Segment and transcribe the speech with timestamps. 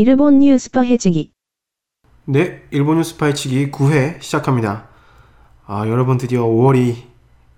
[0.00, 1.32] 일본 뉴스파 해치기
[2.26, 4.86] 네, 일본 뉴스 파헤치기 9회 시작합니다.
[5.66, 6.94] 아, 여러분 드디어 5월이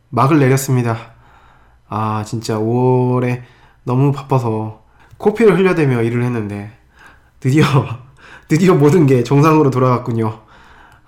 [0.08, 1.12] 막을 내렸습니다.
[1.86, 3.42] 아, 진짜 5월에
[3.84, 4.86] 너무 바빠서
[5.18, 6.72] 코피를 흘려대며 일을 했는데
[7.40, 7.64] 드디어
[8.48, 10.40] 드디어 모든 게 정상으로 돌아갔군요.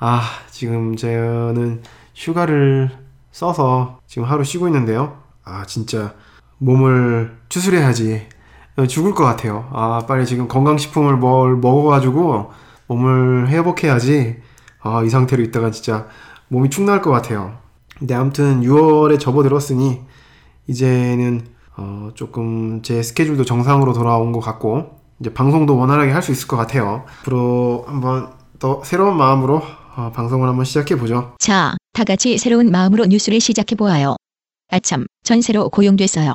[0.00, 0.20] 아,
[0.50, 1.82] 지금 저는
[2.14, 2.90] 휴가를
[3.30, 5.22] 써서 지금 하루 쉬고 있는데요.
[5.44, 6.14] 아, 진짜
[6.58, 8.29] 몸을 추스려야지.
[8.89, 9.68] 죽을 것 같아요.
[9.72, 12.50] 아, 빨리 지금 건강식품을 뭘 먹어가지고
[12.86, 14.36] 몸을 회복해야지.
[14.80, 16.07] 아, 이 상태로 있다가 진짜
[16.49, 17.58] 몸이 축날 것 같아요.
[17.99, 20.00] 근데 아무튼 6월에 접어들었으니
[20.66, 21.46] 이제는
[21.77, 26.57] 어, 조금 제 스케줄도 정상으로 돌아온 것 같고 이제 방송도 원활하게 할 수 있을 것
[26.57, 27.04] 같아요.
[27.21, 29.63] 앞으로 한번 더 새로운 마음으로
[29.96, 31.35] 어, 방송을 한번 시작해 보죠.
[31.39, 34.16] 자, 다 같이 새로운 마음으로 뉴스를 시작해 보아요.
[34.70, 36.34] 아참, 전세로 고용됐어요.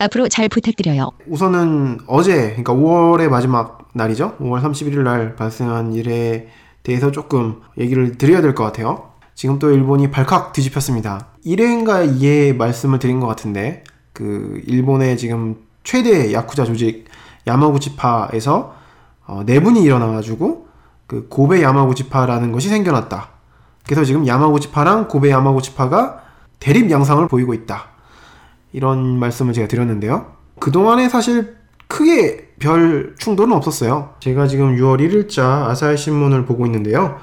[0.00, 1.10] 앞으로 잘 부탁드려요.
[1.28, 4.36] 우선은 어제, 그러니까 5월의 마지막 날이죠.
[4.40, 6.48] 5월 31일 날 발생한 일에
[6.82, 9.10] 대해서 조금 얘기를 드려야 될 것 같아요.
[9.34, 11.26] 지금 또 일본이 발칵 뒤집혔습니다.
[11.44, 13.84] 1회인가 2회 말씀을 드린 것 같은데,
[14.14, 17.06] 그, 일본의 지금 최대 야쿠자 조직
[17.46, 18.74] 야마구치파에서
[19.26, 20.66] 어, 내분이 일어나가지고,
[21.06, 23.28] 그 고베 야마구치파라는 것이 생겨났다.
[23.84, 26.20] 그래서 지금 야마구치파랑 고베 야마구치파가
[26.58, 27.89] 대립 양상을 보이고 있다.
[28.72, 30.26] 이런 말씀을 제가 드렸는데요.
[30.58, 31.56] 그동안에 사실
[31.88, 34.10] 크게 별 충돌은 없었어요.
[34.20, 37.16] 제가 지금 6월 1일자 아사히 신문을 보고 있는데요.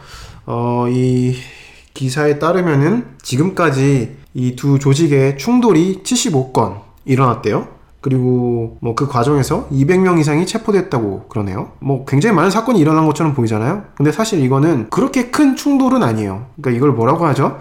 [0.45, 1.35] 어, 이
[1.93, 7.67] 기사에 따르면은 지금까지 이 두 조직의 충돌이 75건 일어났대요.
[8.01, 11.71] 그리고 뭐 그 과정에서 200명 이상이 체포됐다고 그러네요.
[11.79, 13.83] 뭐 굉장히 많은 사건이 일어난 것처럼 보이잖아요.
[13.95, 16.45] 근데 사실 이거는 그렇게 큰 충돌은 아니에요.
[16.61, 17.57] 그러니까 이걸 뭐라고 하죠?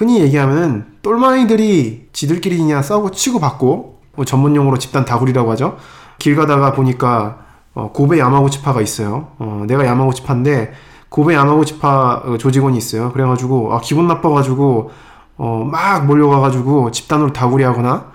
[0.00, 5.76] 흔히 얘기하면 똘마니들이 지들끼리 그냥 싸우고 치고받고 뭐 전문 용어로 집단 다구리라고 하죠.
[6.18, 7.40] 길 가다가 보니까
[7.74, 9.28] 어, 고베 야마구치파가 있어요.
[9.38, 10.72] 어, 내가 야마구치파인데
[11.10, 13.12] 고베 야마구치파 어, 조직원이 있어요.
[13.12, 14.90] 그래가지고 아, 기분 나빠가지고
[15.36, 18.06] 어, 막 몰려가가지고 집단으로 다구리하거나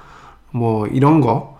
[0.53, 1.55] 뭐 이런 거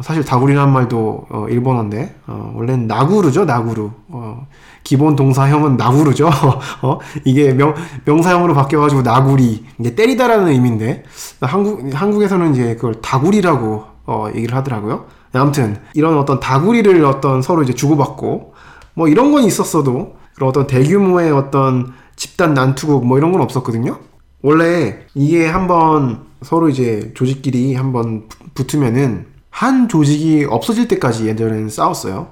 [0.00, 4.48] 사실 다구리라는 말도 어, 일본어인데 어, 원래는 나구르죠 나구르 어,
[4.82, 6.30] 기본 동사형은 나구르죠.
[6.82, 7.74] 어, 이게 명,
[8.04, 11.04] 명사형으로 바뀌어가지고 나구리 이제 때리다라는 의미인데
[11.40, 15.06] 한국 한국에서는 이제 그걸 다구리라고 어, 얘기를 하더라고요.
[15.32, 18.54] 아무튼 이런 어떤 다구리를 어떤 서로 이제 주고받고
[18.94, 23.98] 뭐 이런 건 있었어도 그런 어떤 대규모의 어떤 집단 난투극 뭐 이런 건 없었거든요.
[24.42, 28.24] 원래 이게 한번 서로 이제 조직끼리 한번
[28.54, 32.28] 붙으면은 한 조직이 없어질 때까지 예전에는 싸웠어요.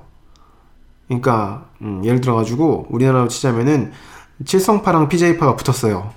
[1.09, 3.93] 그러니까 음, 예를 들어가지고 우리나라로 치자면은
[4.45, 6.11] 칠성파랑 PJ파가 붙었어요.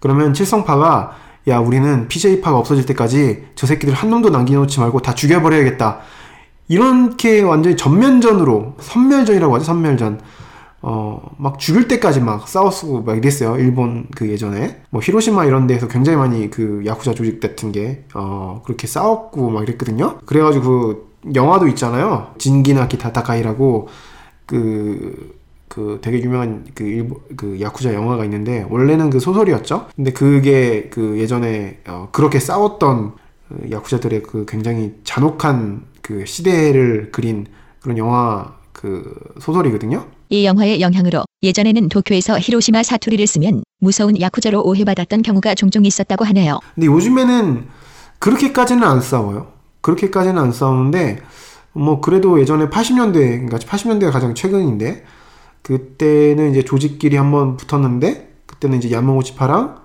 [0.00, 1.16] 그러면 칠성파가
[1.48, 6.00] 야 우리는 PJ파가 없어질 때까지 저 새끼들 한 놈도 남겨놓지 말고 다 죽여버려야겠다.
[6.68, 10.20] 이렇게 완전히 전면전으로 선멸전이라고 하죠 선멸전.
[10.86, 13.56] 어, 막 죽을 때까지 막 싸웠고 막 이랬어요.
[13.56, 14.82] 일본 그 예전에.
[14.90, 19.62] 뭐 히로시마 이런 데에서 굉장히 많이 그 야쿠자 조직 같은 게, 어, 그렇게 싸웠고 막
[19.62, 20.18] 이랬거든요.
[20.26, 22.34] 그래가지고 그 영화도 있잖아요.
[22.36, 23.88] 진기나키 타타카이라고
[24.46, 25.36] 그,
[25.68, 29.88] 그 되게 유명한 그 일본 그 야쿠자 영화가 있는데 원래는 그 소설이었죠.
[29.96, 33.12] 근데 그게 그 예전에 어, 그렇게 싸웠던
[33.48, 37.46] 그 야쿠자들의 그 굉장히 잔혹한 그 시대를 그린
[37.80, 40.06] 그런 영화 그 소설이거든요.
[40.28, 46.60] 이 영화의 영향으로 예전에는 도쿄에서 히로시마 사투리를 쓰면 무서운 야쿠자로 오해받았던 경우가 종종 있었다고 하네요.
[46.74, 47.66] 근데 요즘에는
[48.18, 49.48] 그렇게까지는 안 싸워요.
[49.82, 51.20] 그렇게까지는 안 싸우는데
[51.74, 55.04] 뭐 그래도 예전에 80년대 그러니까 80년대가 가장 최근인데
[55.62, 59.80] 그때는 이제 조직끼리 한번 붙었는데 그때는 이제 야마구치파랑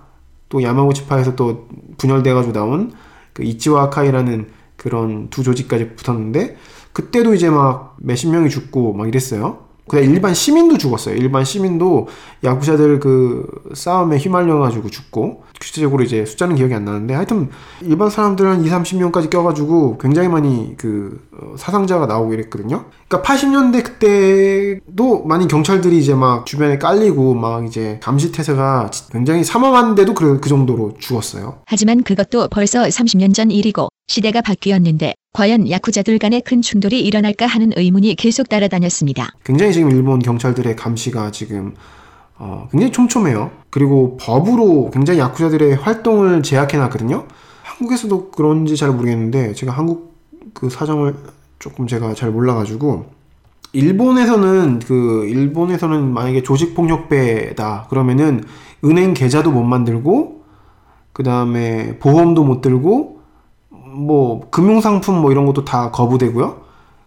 [0.48, 1.68] 또 야마구치파에서 또
[1.98, 2.92] 분열돼 가지고 나온
[3.32, 6.56] 그 이치와 아카이라는 그런 두 조직까지 붙었는데
[6.92, 9.69] 그때도 이제 막 몇십 명이 죽고 막 이랬어요.
[9.90, 11.16] 그냥 일반 시민도 죽었어요.
[11.16, 12.06] 일반 시민도
[12.44, 17.50] 야구자들 그 싸움에 휘말려가지고 죽고 구체적으로 이제 숫자는 기억이 안 나는데 하여튼
[17.82, 22.84] 일반 사람들은 2, 30명까지 껴가지고 굉장히 많이 그 어, 사상자가 나오고 이랬거든요.
[23.10, 30.14] 그러니까 80년대 그때도 많이 경찰들이 이제 막 주변에 깔리고 막 이제 감시 태세가 굉장히 삼엄한데도
[30.14, 31.58] 그, 그 정도로 죽었어요.
[31.66, 37.72] 하지만 그것도 벌써 30년 전 일이고 시대가 바뀌었는데 과연 야쿠자들 간의 큰 충돌이 일어날까 하는
[37.74, 39.30] 의문이 계속 따라다녔습니다.
[39.44, 41.74] 굉장히 지금 일본 경찰들의 감시가 지금
[42.38, 43.50] 어, 굉장히 촘촘해요.
[43.70, 47.26] 그리고 법으로 굉장히 야쿠자들의 활동을 제약해 놨거든요.
[47.64, 50.14] 한국에서도 그런지 잘 모르겠는데 제가 한국
[50.54, 51.16] 그 사정을
[51.60, 53.06] 조금 제가 잘 몰라가지고
[53.72, 58.42] 일본에서는 그 일본에서는 만약에 조직 폭력배다 그러면은
[58.84, 60.42] 은행 계좌도 못 만들고
[61.12, 63.20] 그 다음에 보험도 못 들고
[63.68, 66.62] 뭐 금융상품 뭐 이런 것도 다 거부되고요.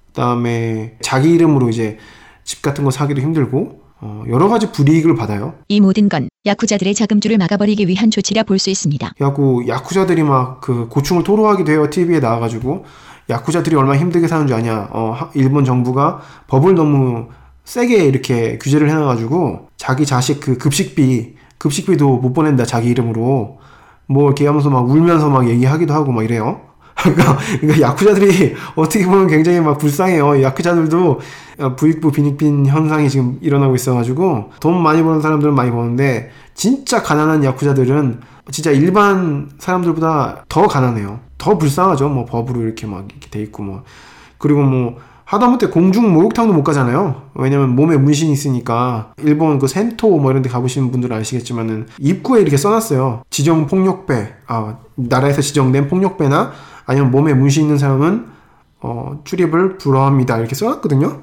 [0.08, 1.98] 그 다음에 자기 이름으로 이제
[2.44, 5.54] 집 같은 거 사기도 힘들고 어, 여러 가지 불이익을 받아요.
[5.70, 9.14] 이 모든 건 야쿠자들의 자금줄을 막아버리기 위한 조치라 볼 수 있습니다.
[9.18, 11.90] 그래갖고 야쿠자들이 막 그 고충을 토로하기도 해요.
[11.90, 12.86] TV에 나와가지고
[13.30, 14.88] 야쿠자들이 얼마나 힘들게 사는 줄 아냐.
[14.92, 17.28] 어, 하- 일본 정부가 법을 너무
[17.64, 23.60] 세게 이렇게 규제를 해놔가지고 자기 자식 그 급식비 급식비도 못 보낸다 자기 이름으로
[24.08, 26.62] 뭐 이렇게 하면서 막 울면서 막 얘기하기도 하고 막 이래요.
[26.96, 30.42] 그러니까, 그러니까 야쿠자들이 어떻게 보면 굉장히 막 불쌍해요.
[30.44, 31.20] 야쿠자들도
[31.60, 37.44] 어, 부익부 빈익빈 현상이 지금 일어나고 있어가지고 돈 많이 버는 사람들은 많이 버는데 진짜 가난한
[37.46, 38.20] 야쿠자들은
[38.52, 41.20] 진짜 일반 사람들보다 더 가난해요.
[41.38, 42.10] 더 불쌍하죠.
[42.10, 43.84] 뭐 법으로 이렇게 막 이렇게 돼 있고 뭐
[44.38, 47.30] 그리고 뭐 하다못해 공중 목욕탕도 못 가잖아요.
[47.36, 52.58] 왜냐면 몸에 문신이 있으니까 일본 그 센토 뭐 이런 데 가보시는 분들은 아시겠지만은 입구에 이렇게
[52.58, 53.24] 써놨어요.
[53.30, 56.52] 지정 폭력배, 아 나라에서 지정된 폭력배나
[56.86, 58.28] 아니면 몸에 문신 있는 사람은
[58.82, 60.38] 어, 출입을 불허합니다.
[60.38, 61.22] 이렇게 써놨거든요.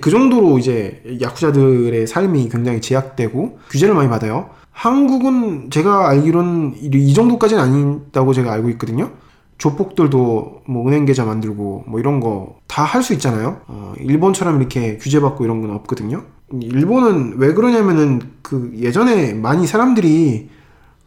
[0.00, 4.50] 그 정도로 이제 야쿠자들의 삶이 굉장히 제약되고 규제를 많이 받아요.
[4.80, 9.10] 한국은 제가 알기로는 이- 이 정도까지는 아니다고 제가 알고 있거든요.
[9.56, 13.62] 조폭들도 뭐 은행 계좌 만들고 뭐 이런 거 다 할 수 있잖아요.
[13.68, 16.24] 어, 일본처럼 이렇게 규제 받고 이런 건 없거든요.
[16.60, 20.50] 일본은 왜 그러냐면은 그 예전에 많이 사람들이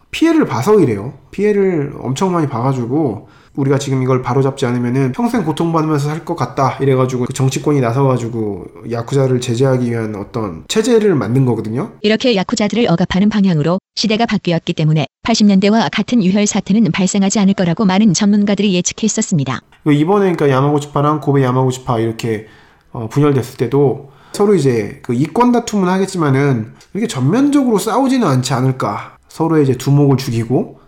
[0.10, 1.14] 피해를 봐서 이래요.
[1.30, 7.26] 피해를 엄청 많이 봐가지고 우리가 지금 이걸 바로잡지 않으면은 평생 고통받으면서 살 것 같다 이래가지고
[7.26, 11.94] 그 정치권이 나서가지고 야쿠자를 제재하기 위한 어떤 체제를 만든 거거든요.
[12.02, 18.14] 이렇게 야쿠자들을 억압하는 방향으로 시대가 바뀌었기 때문에 80년대와 같은 유혈 사태는 발생하지 않을 거라고 많은
[18.14, 19.62] 전문가들이 예측했었습니다.
[19.84, 22.48] 그 이번에 그러니까 야마구치파랑 고베 야마구치파 이렇게
[22.92, 29.18] 어, 분열됐을 때도 서로 이제 그 이권 다툼은 하겠지만은 이렇게 전면적으로 싸우지는 않지 않을까.
[29.28, 30.79] 서로의 이제 두목을 죽이고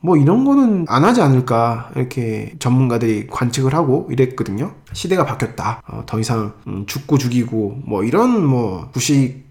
[0.00, 4.72] 뭐 이런 거는 안 하지 않을까 이렇게 전문가들이 관측을 하고 이랬거든요.
[4.92, 5.82] 시대가 바뀌었다.
[5.86, 9.46] 어, 더 이상 음, 죽고 죽이고 뭐 이런 뭐 구식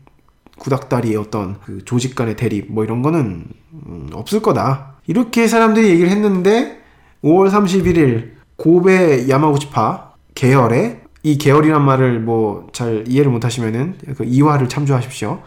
[0.57, 4.95] 구닥다리의 어떤 그 조직 간의 대립 뭐 이런 거는 음, 없을 거다.
[5.05, 6.79] 이렇게 사람들이 얘기를 했는데
[7.23, 14.69] 5월 31일 고베 야마구치파 계열에 이 계열이란 말을 뭐 잘 이해를 못 하시면은 그 이화를
[14.69, 15.41] 참조하십시오.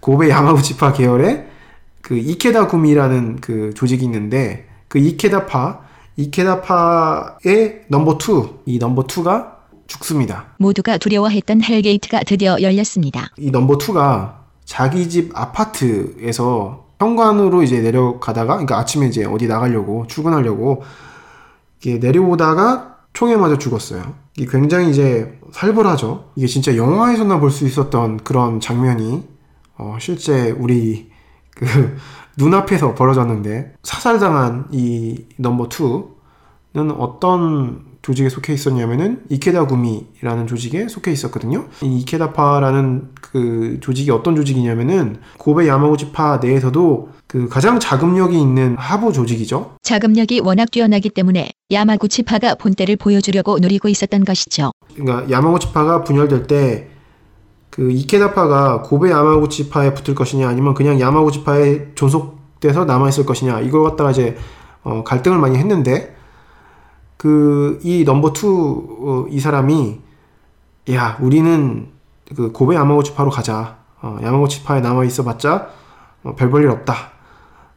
[0.00, 1.46] 고베 야마구치파 계열에
[2.10, 5.78] 그 이케다 구미라는 그 조직이 있는데 그 이케다파
[6.16, 8.18] 이케다파의 넘버
[8.66, 9.52] 2, 이 넘버 2가
[9.86, 10.46] 죽습니다.
[10.58, 13.28] 모두가 두려워했던 hell gate가 드디어 열렸습니다.
[13.38, 20.82] 이 넘버 2가 자기 집 아파트에서 현관으로 이제 내려가다가 그러니까 아침에 이제 어디 나가려고 출근하려고
[21.80, 24.14] 이게 내려오다가 총에 맞아 죽었어요.
[24.36, 26.32] 이게 굉장히 이제 살벌하죠.
[26.34, 29.22] 이게 진짜 영화에서나 볼 수 있었던 그런 장면이
[29.78, 31.09] 어, 실제 우리
[31.60, 31.66] 그
[32.36, 41.66] 눈앞에서 벌어졌는데 사살당한 이 넘버 2는 어떤 조직에 속해 있었냐면은 이케다 구미라는 조직에 속해 있었거든요.
[41.82, 49.76] 이 이케다파라는 그 조직이 어떤 조직이냐면은 고베 야마구치파 내에서도 그 가장 자금력이 있는 하부 조직이죠.
[49.82, 54.72] 자금력이 워낙 뛰어나기 때문에 야마구치파가 본때를 보여주려고 노리고 있었던 것이죠.
[54.94, 56.89] 그러니까 야마구치파가 분열될 때
[57.70, 64.10] 그 이케다파가 고베 야마구치파에 붙을 것이냐 아니면 그냥 야마구치파에 존속돼서 남아 있을 것이냐 이걸 갖다가
[64.10, 64.36] 이제
[64.82, 66.16] 어, 갈등을 많이 했는데
[67.16, 70.00] 그 이 넘버 투이 사람이
[70.92, 71.88] 야 우리는
[72.34, 75.68] 그 고베 야마구치파로 가자 어, 야마구치파에 남아 있어봤자
[76.24, 76.94] 어, 별 볼일 없다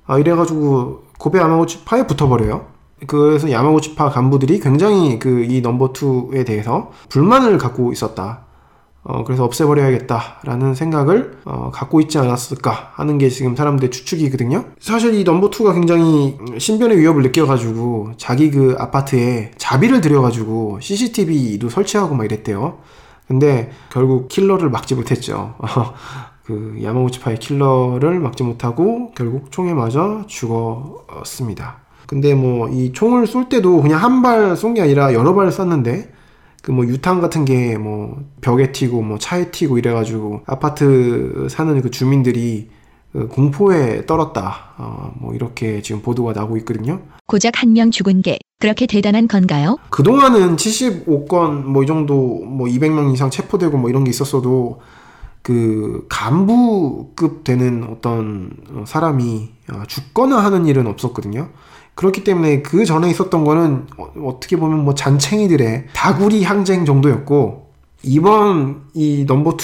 [0.05, 2.65] 아, 이래가지고 고베 야마구치파에 붙어버려요.
[3.07, 8.41] 그래서 야마구치파 간부들이 굉장히 그 이 넘버 투에 대해서 불만을 갖고 있었다.
[9.05, 14.65] 어, 그래서 없애버려야겠다라는 생각을 어, 갖고 있지 않았을까 하는 게 지금 사람들의 추측이거든요.
[14.79, 22.15] 사실 이 넘버 투가 굉장히 신변의 위협을 느껴가지고 자기 그 아파트에 자비를 들여가지고 CCTV도 설치하고
[22.15, 22.77] 막 이랬대요.
[23.27, 25.55] 근데 결국 킬러를 막지 못했죠.
[26.45, 31.77] 그 야마구치파의 킬러를 막지 못하고 결국 총에 맞아 죽었습니다.
[32.07, 36.11] 근데 뭐 이 총을 쏠 때도 그냥 한 발 쏜 게 아니라 여러 발 쐈는데
[36.63, 41.91] 그 뭐 유탄 같은 게 뭐 벽에 튀고 뭐 차에 튀고 이래가지고 아파트 사는 그
[41.91, 42.69] 주민들이
[43.11, 44.73] 그 공포에 떨었다.
[44.77, 47.01] 어, 뭐 이렇게 지금 보도가 나고 있거든요.
[47.27, 49.77] 고작 한 명 죽은 게 그렇게 대단한 건가요?
[49.89, 52.15] 그동안은 75건 뭐 이 정도
[52.45, 54.79] 뭐 200명 이상 체포되고 뭐 이런 게 있었어도
[55.43, 61.49] 그 간부급 되는 어떤 어, 사람이 어, 죽거나 하는 일은 없었거든요.
[61.95, 67.71] 그렇기 때문에 그 전에 있었던 거는 어, 떻게 보면 뭐 잔챙이들의 다구리 항쟁 정도였고
[68.03, 69.55] 이번 이 넘버 2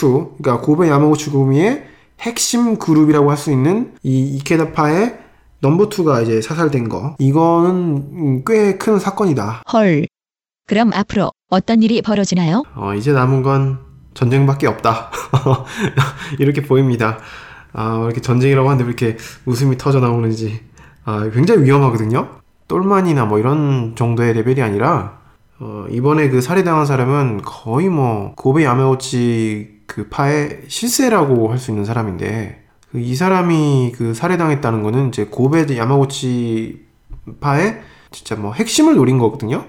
[0.42, 1.86] 그러니까 고베 야마구치 구미의
[2.22, 5.18] 핵심 그룹이라고 할 수 있는 이 이케다파의
[5.62, 9.64] 넘버 2가 이제 사살된 거 이거는 꽤 큰 사건이다.
[9.74, 10.08] 헐.
[10.68, 12.64] 그럼 앞으로 어떤 일이 벌어지나요?
[12.76, 13.80] 어, 이제 남은 건
[14.14, 15.10] 전쟁밖에 없다.
[16.40, 17.18] 이렇게 보입니다.
[17.74, 20.62] 아, 이렇게 전쟁이라고 하는데 왜 이렇게 웃음이 터져 나오는지.
[21.10, 22.28] 아, 굉장히 위험하거든요.
[22.68, 25.18] 똘만이나 뭐 이런 정도의 레벨이 아니라,
[25.60, 31.84] 어, 이번에 그 살해당한 사람은 거의 뭐, 고베 야메오치 그 파의 실세라고 할 수 있는
[31.86, 36.86] 사람인데, 그 이 사람이 그 살해당했다는 거는 이제 고베 야마구치
[37.40, 39.66] 파의 진짜 뭐 핵심을 노린 거거든요.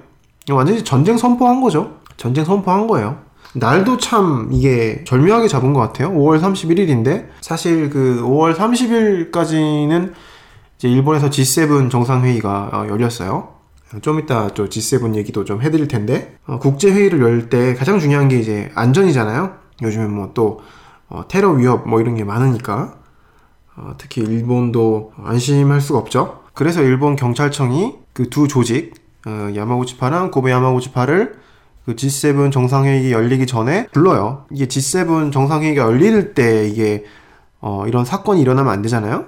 [0.50, 1.96] 완전히 전쟁 선포한 거죠.
[2.16, 3.18] 전쟁 선포한 거예요.
[3.54, 6.10] 날도 참 이게 절묘하게 잡은 것 같아요.
[6.12, 10.12] 5월 31일인데 사실 그 5월 30일까지는
[10.80, 13.48] 이제 일본에서 G7 정상회의가 어, 열렸어요.
[14.00, 18.28] 좀 이따 또 G7 얘기도 좀 해드릴 텐데 어, 국제 회의를 열 때 가장 중요한
[18.28, 19.52] 게 이제 안전이잖아요.
[19.82, 20.60] 요즘엔 뭐또
[21.10, 22.94] 어, 테러 위협 뭐 이런 게 많으니까
[23.76, 26.40] 어, 특히 일본도 안심할 수가 없죠.
[26.54, 28.94] 그래서 일본 경찰청이 그 두 조직
[29.26, 31.34] 어, 야마구치파랑 고베 야마구치파를
[31.84, 34.46] 그 G7 정상회의 열리기 전에 불러요.
[34.50, 37.04] 이게 G7 정상회의가 열릴 때 이게
[37.60, 39.26] 어, 이런 사건이 일어나면 안 되잖아요.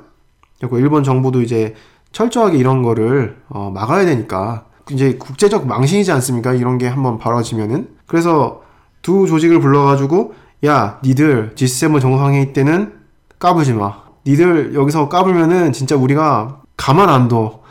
[0.63, 1.75] 그리고 일본 정부도 이제
[2.13, 6.55] 철저하게 이런 거를 어, 막아야 되니까 이제 국제적 망신이지 않습니까?
[6.55, 8.63] 이런 게 한번 벌어지면은 그래서
[9.03, 12.93] 두 조직을 불러가지고 야 니들 G7 정상회의 때는
[13.41, 14.03] 까불지 마.
[14.25, 17.63] 니들 여기서 까불면은 진짜 우리가 가만 안 둬.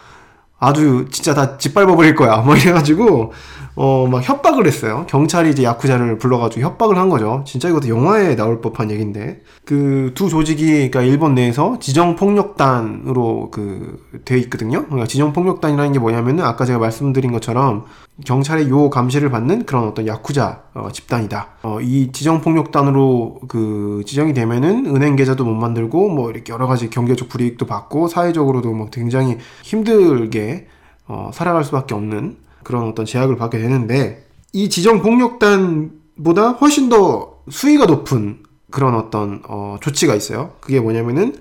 [0.60, 2.38] 아주 진짜 다 짓밟아 버릴 거야.
[2.42, 3.32] 뭐 이래가지고
[3.76, 5.06] 어 막 협박을 했어요.
[5.08, 7.44] 경찰이 이제 야쿠자를 불러가지고 협박을 한 거죠.
[7.46, 14.10] 진짜 이것도 영화에 나올 법한 얘기인데 그 두 조직이 그러니까 일본 내에서 지정 폭력단으로 그
[14.26, 14.84] 돼 있거든요.
[14.86, 17.86] 그러니까 지정 폭력단이라는 게 뭐냐면은 아까 제가 말씀드린 것처럼
[18.26, 21.48] 경찰의 요 감시를 받는 그런 어떤 야쿠자 어, 집단이다.
[21.64, 26.90] 어, 이 지정 폭력단으로 그 지정이 되면은 은행 계좌도 못 만들고 뭐 이렇게 여러 가지
[26.90, 30.68] 경제적 불이익도 받고 사회적으로도 뭐 굉장히 힘들게
[31.08, 32.36] 어, 살아갈 수밖에 없는
[32.72, 38.40] 그런 어떤 제약을 받게 되는데 이 지정 폭력단보다 훨씬 더 수위가 높은
[38.72, 40.54] 그런 어떤 어, 조치가 있어요.
[40.62, 41.36] 그게 뭐냐면은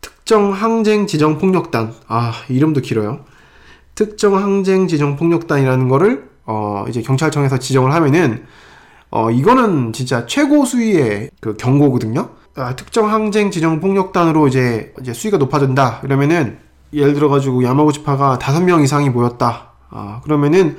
[0.00, 1.94] 특정 항쟁 지정 폭력단.
[2.08, 3.20] 아 이름도 길어요.
[3.94, 8.44] 특정 항쟁 지정 폭력단이라는 거를 어, 이제 경찰청에서 지정을 하면은
[9.12, 12.30] 어, 이거는 진짜 최고 수위의 그 경고거든요.
[12.56, 16.00] 아, 특정 항쟁 지정 폭력단으로 이제 이제 수위가 높아진다.
[16.00, 16.58] 그러면은
[16.92, 19.71] 예를 들어 가지고 야마구치파가 다섯 명 이상이 모였다.
[19.92, 20.76] 아, 그러면은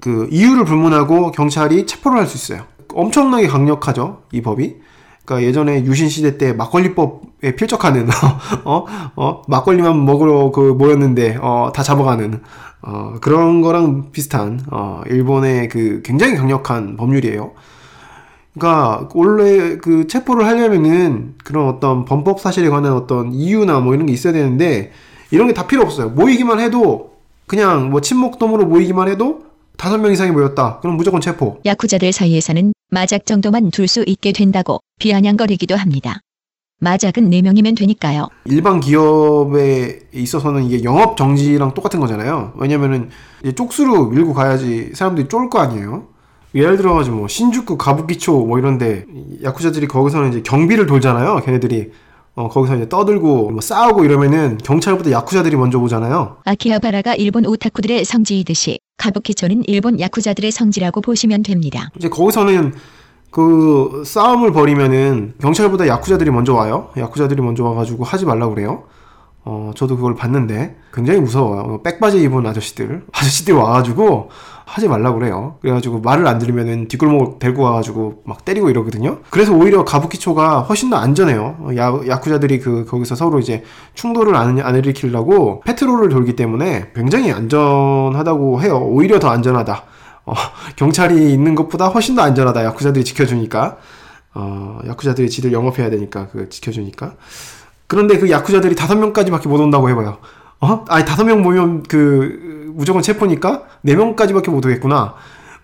[0.00, 2.66] 그 이유를 불문하고 경찰이 체포를 할 수 있어요.
[2.92, 4.76] 엄청나게 강력하죠, 이 법이.
[5.24, 8.08] 그러니까 예전에 유신 시대 때 막걸리법에 필적하는
[8.64, 8.84] 어,
[9.16, 12.40] 어, 막걸리만 먹으러 그 모였는데 어, 다 잡아가는
[12.80, 17.52] 어, 그런 거랑 비슷한 어, 일본의 그 굉장히 강력한 법률이에요.
[18.54, 24.12] 그러니까 원래 그 체포를 하려면은 그런 어떤 범법 사실에 관한 어떤 이유나 뭐 이런 게
[24.12, 24.92] 있어야 되는데
[25.30, 26.08] 이런 게 다 필요 없어요.
[26.10, 27.17] 모이기만 해도
[27.48, 29.40] 그냥 뭐 친목돔으로 모이기만 해도
[29.76, 30.78] 다섯 명 이상이 모였다.
[30.80, 31.58] 그럼 무조건 체포.
[31.64, 36.20] 야쿠자들 사이에서는 마작 정도만 둘 수 있게 된다고 비아냥거리기도 합니다.
[36.80, 38.28] 마작은 4명이면 되니까요.
[38.44, 42.52] 일반 기업에 있어서는 이게 영업 정지랑 똑같은 거잖아요.
[42.56, 43.10] 왜냐면은
[43.56, 46.06] 쪽수로 밀고 가야지 사람들이 쫄 거 아니에요.
[46.54, 49.06] 예를 들어가지고 뭐 신주쿠 가부키초 뭐 이런데
[49.42, 51.42] 야쿠자들이 거기서는 이제 경비를 돌잖아요.
[51.44, 51.90] 걔네들이
[52.38, 56.36] 어, 거기서 이제 떠들고 뭐 싸우고 이러면은 경찰보다 야쿠자들이 먼저 오잖아요.
[56.44, 61.90] 아키하바라가 일본 오타쿠들의 성지이듯이 가부키초는 일본 야쿠자들의 성지라고 보시면 됩니다.
[61.96, 62.74] 이제 거기서는
[63.32, 66.90] 그 싸움을 벌이면은 경찰보다 야쿠자들이 먼저 와요.
[66.96, 68.84] 야쿠자들이 먼저 와가지고 하지 말라 그래요.
[69.44, 71.82] 어, 저도 그걸 봤는데 굉장히 무서워요.
[71.82, 74.30] 백바지 입은 아저씨들, 아저씨들 와가지고
[74.68, 75.56] 하지 말라 그래요.
[75.62, 79.20] 그래가지고 말을 안 들으면은 뒷골목 데리고 와가지고 막 때리고 이러거든요.
[79.30, 81.70] 그래서 오히려 가부키초가 훨씬 더 안전해요.
[81.78, 88.60] 야, 야쿠자들이 그 거기서 서로 이제 충돌을 안, 안 일으키려고 페트롤을 돌기 때문에 굉장히 안전하다고
[88.60, 88.78] 해요.
[88.78, 89.84] 오히려 더 안전하다.
[90.26, 90.34] 어,
[90.76, 92.62] 경찰이 있는 것보다 훨씬 더 안전하다.
[92.64, 93.78] 야쿠자들이 지켜주니까.
[94.34, 97.14] 어, 야쿠자들이 지들 영업해야 되니까 그 지켜주니까.
[97.86, 100.18] 그런데 그 야쿠자들이 다섯 명까지밖에 못 온다고 해봐요.
[100.60, 100.84] 어?
[100.88, 105.14] 아니 다섯 명 모이면 그 무조건 체포니까 네 명까지밖에 못 오겠구나.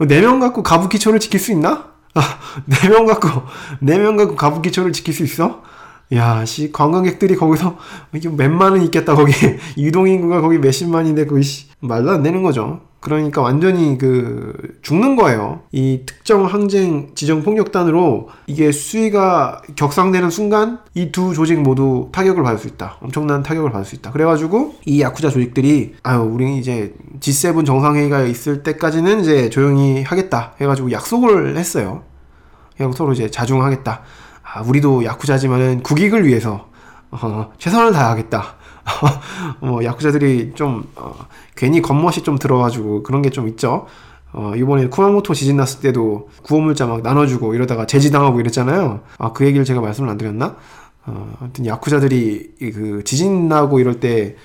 [0.00, 1.90] 네명 갖고 가부키초를 지킬 수 있나?
[2.82, 3.28] 네명 갖고
[3.78, 5.62] 네명 갖고 가부키초를 지킬 수 있어?
[6.12, 7.76] 야, 씨 관광객들이 거기서
[8.36, 9.32] 몇만은 있겠다 거기
[9.78, 12.80] 유동 인구가 거기 몇십만인데 그 씨, 말도 안 되는 거죠.
[13.00, 15.60] 그러니까 완전히 그 죽는 거예요.
[15.72, 22.58] 이 특정 항쟁 지정 폭력단으로 이게 수위가 격상되는 순간 이 두 조직 모두 타격을 받을
[22.58, 22.96] 수 있다.
[23.02, 24.10] 엄청난 타격을 받을 수 있다.
[24.10, 30.90] 그래가지고 이 야쿠자 조직들이 아유 우리 이제 G7 정상회의가 있을 때까지는 이제 조용히 하겠다 해가지고
[30.90, 32.04] 약속을 했어요.
[32.74, 34.00] 그냥 서로 이제 자중하겠다.
[34.54, 36.68] 아, 우리도 야쿠자지만은 국익을 위해서
[37.10, 38.44] 어, 최선을 다하겠다.
[39.60, 41.12] 어, 야쿠자들이 좀 어,
[41.56, 43.86] 괜히 겉멋이 좀 들어가지고 그런 게 좀 있죠.
[44.32, 49.00] 어, 이번에 쿠마모토 지진 났을 때도 구호물자 막 나눠주고 이러다가 제지당하고 이랬잖아요.
[49.18, 50.56] 아, 그 얘기를 제가 말씀을 안 드렸나?
[51.06, 54.36] 어, 아무튼 야쿠자들이 그 지진 나고 이럴 때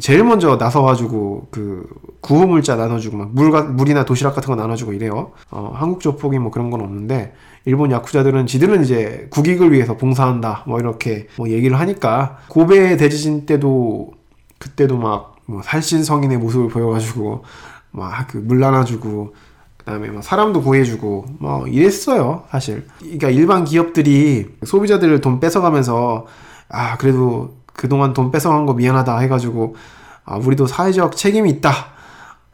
[0.00, 1.86] 제일 먼저 나서가지고 그
[2.20, 5.32] 구호물자 나눠주고 막 물과 물이나 도시락 같은 거 나눠주고 이래요.
[5.50, 7.34] 어, 한국 조폭이 뭐 그런 건 없는데
[7.66, 14.12] 일본 야쿠자들은 지들은 이제 국익을 위해서 봉사한다 뭐 이렇게 뭐 얘기를 하니까 고베 대지진 때도
[14.58, 17.44] 그때도 막 뭐 살신 성인의 모습을 보여가지고
[17.92, 19.32] 막 그 물 나눠주고
[19.76, 22.84] 그다음에 막 사람도 구해주고 뭐 이랬어요 사실.
[22.98, 26.26] 그러니까 일반 기업들이 소비자들 돈 뺏어가면서
[26.68, 29.76] 아 그래도 그동안 돈 뺏어간 거 미안하다 해가지고
[30.24, 31.70] 아 우리도 사회적 책임이 있다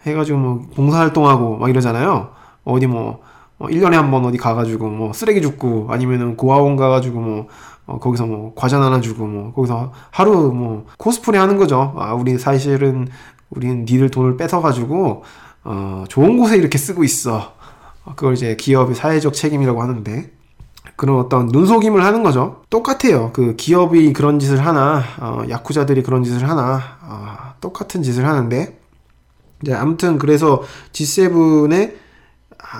[0.05, 2.29] 해가지고 뭐 봉사활동하고 막 이러잖아요.
[2.65, 3.23] 어디 뭐
[3.63, 7.47] 어, 1년에 한 번 어디 가가지고 뭐 쓰레기 줍고 아니면은 고아원 가가지고 뭐
[7.87, 11.95] 어, 거기서 뭐 과자 나눠주고 뭐 거기서 하루 뭐 코스프레 하는 거죠.
[11.97, 13.07] 아 우리 사실은
[13.51, 15.23] 우리는 니들 돈을 뺏어가지고
[15.65, 17.53] 어, 좋은 곳에 이렇게 쓰고 있어.
[18.05, 20.33] 어, 그걸 이제 기업의 사회적 책임이라고 하는데
[20.97, 22.63] 그런 어떤 눈속임을 하는 거죠.
[22.69, 23.31] 똑같아요.
[23.33, 28.79] 그 기업이 그런 짓을 하나, 어, 야쿠자들이 그런 짓을 하나, 어, 똑같은 짓을 하는데
[29.63, 32.02] 이제 아무튼 그래서 G7에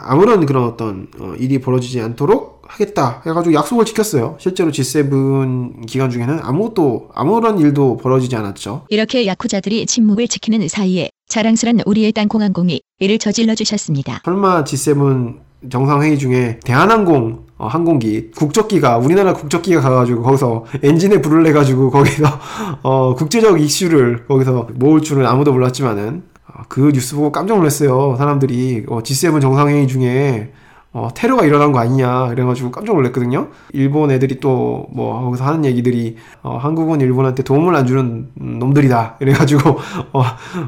[0.05, 4.37] 아무런 그런 어떤 어, 일이 벌어지지 않도록 하겠다 해가지고 약속을 지켰어요.
[4.39, 8.87] 실제로 G7 기간 중에는 아무것도 아무런 일도 벌어지지 않았죠.
[8.89, 14.23] 이렇게 야쿠자들이 침묵을 지키는 사이에 자랑스런 우리의 땅콩항공이 이를 저질러 주셨습니다.
[14.25, 21.91] 설마 G7 정상회의 중에 대한항공 어, 항공기 국적기가 우리나라 국적기가 가가지고 거기서 엔진에 불을 내가지고
[21.91, 22.27] 거기서
[22.83, 26.32] 어, 국제적 이슈를 거기서 모을 줄은 아무도 몰랐지만은 어,
[26.69, 28.17] 그 뉴스 보고 깜짝 놀랐어요.
[28.17, 30.53] 사람들이 어, G7 정상회의 중에
[30.95, 33.49] 어, 테러가 일어난 거 아니냐 그래가지고 깜짝 놀랐거든요.
[33.73, 39.79] 일본 애들이 또 뭐 거기서 하는 얘기들이 어, 한국은 일본한테 도움을 안 주는 놈들이다 이래가지고
[40.13, 40.23] 어,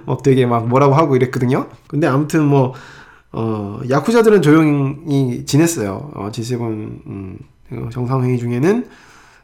[0.07, 1.67] 어, 되게 막 뭐라고 하고 이랬거든요.
[1.87, 2.73] 근데 아무튼 뭐
[3.33, 6.11] 어, 야쿠자들은 조용히 지냈어요.
[6.15, 8.87] 어, G7 음, 그 정상회의 중에는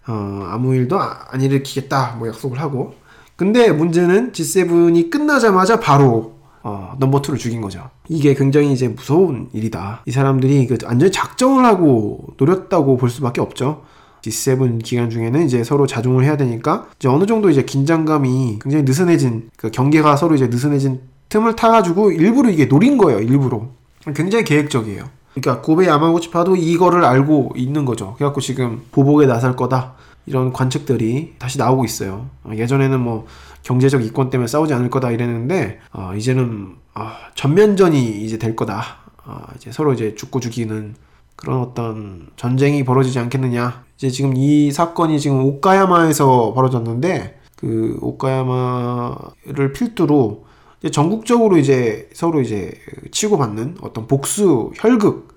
[0.08, 2.94] 어, 아무 일도 안 일으키겠다 뭐 약속을 하고.
[3.36, 7.90] 근데 문제는 G7이 끝나자마자 바로 어, 넘버 2를 죽인 거죠.
[8.08, 10.02] 이게 굉장히 이제 무서운 일이다.
[10.06, 13.82] 이 사람들이 그 완전히 작정을 하고 노렸다고 볼 수밖에 없죠.
[14.22, 19.50] G7 기간 중에는 이제 서로 자중을 해야 되니까 이제 어느 정도 이제 긴장감이 굉장히 느슨해진
[19.56, 23.20] 그 경계가 서로 이제 느슨해진 틈을 타가지고 일부러 이게 노린 거예요.
[23.20, 23.68] 일부러.
[24.14, 25.04] 굉장히 계획적이에요.
[25.34, 28.14] 그러니까 고베 야마구치파도 이거를 알고 있는 거죠.
[28.16, 29.94] 그래갖고 지금 보복에 나설 거다
[30.30, 32.30] 이런 관측들이 다시 나오고 있어요.
[32.44, 33.26] 어, 예전에는 뭐
[33.64, 38.82] 경제적 이권 때문에 싸우지 않을 거다 이랬는데 어, 이제는 어, 전면전이 이제 될 거다.
[39.24, 40.94] 어, 이제 서로 이제 죽고 죽이는
[41.34, 43.84] 그런 어떤 전쟁이 벌어지지 않겠느냐.
[43.96, 50.44] 이제 지금 이 사건이 지금 오카야마에서 벌어졌는데 그 오카야마를 필두로
[50.80, 52.72] 이제 전국적으로 이제 서로 이제
[53.10, 55.29] 치고받는 어떤 복수 혈극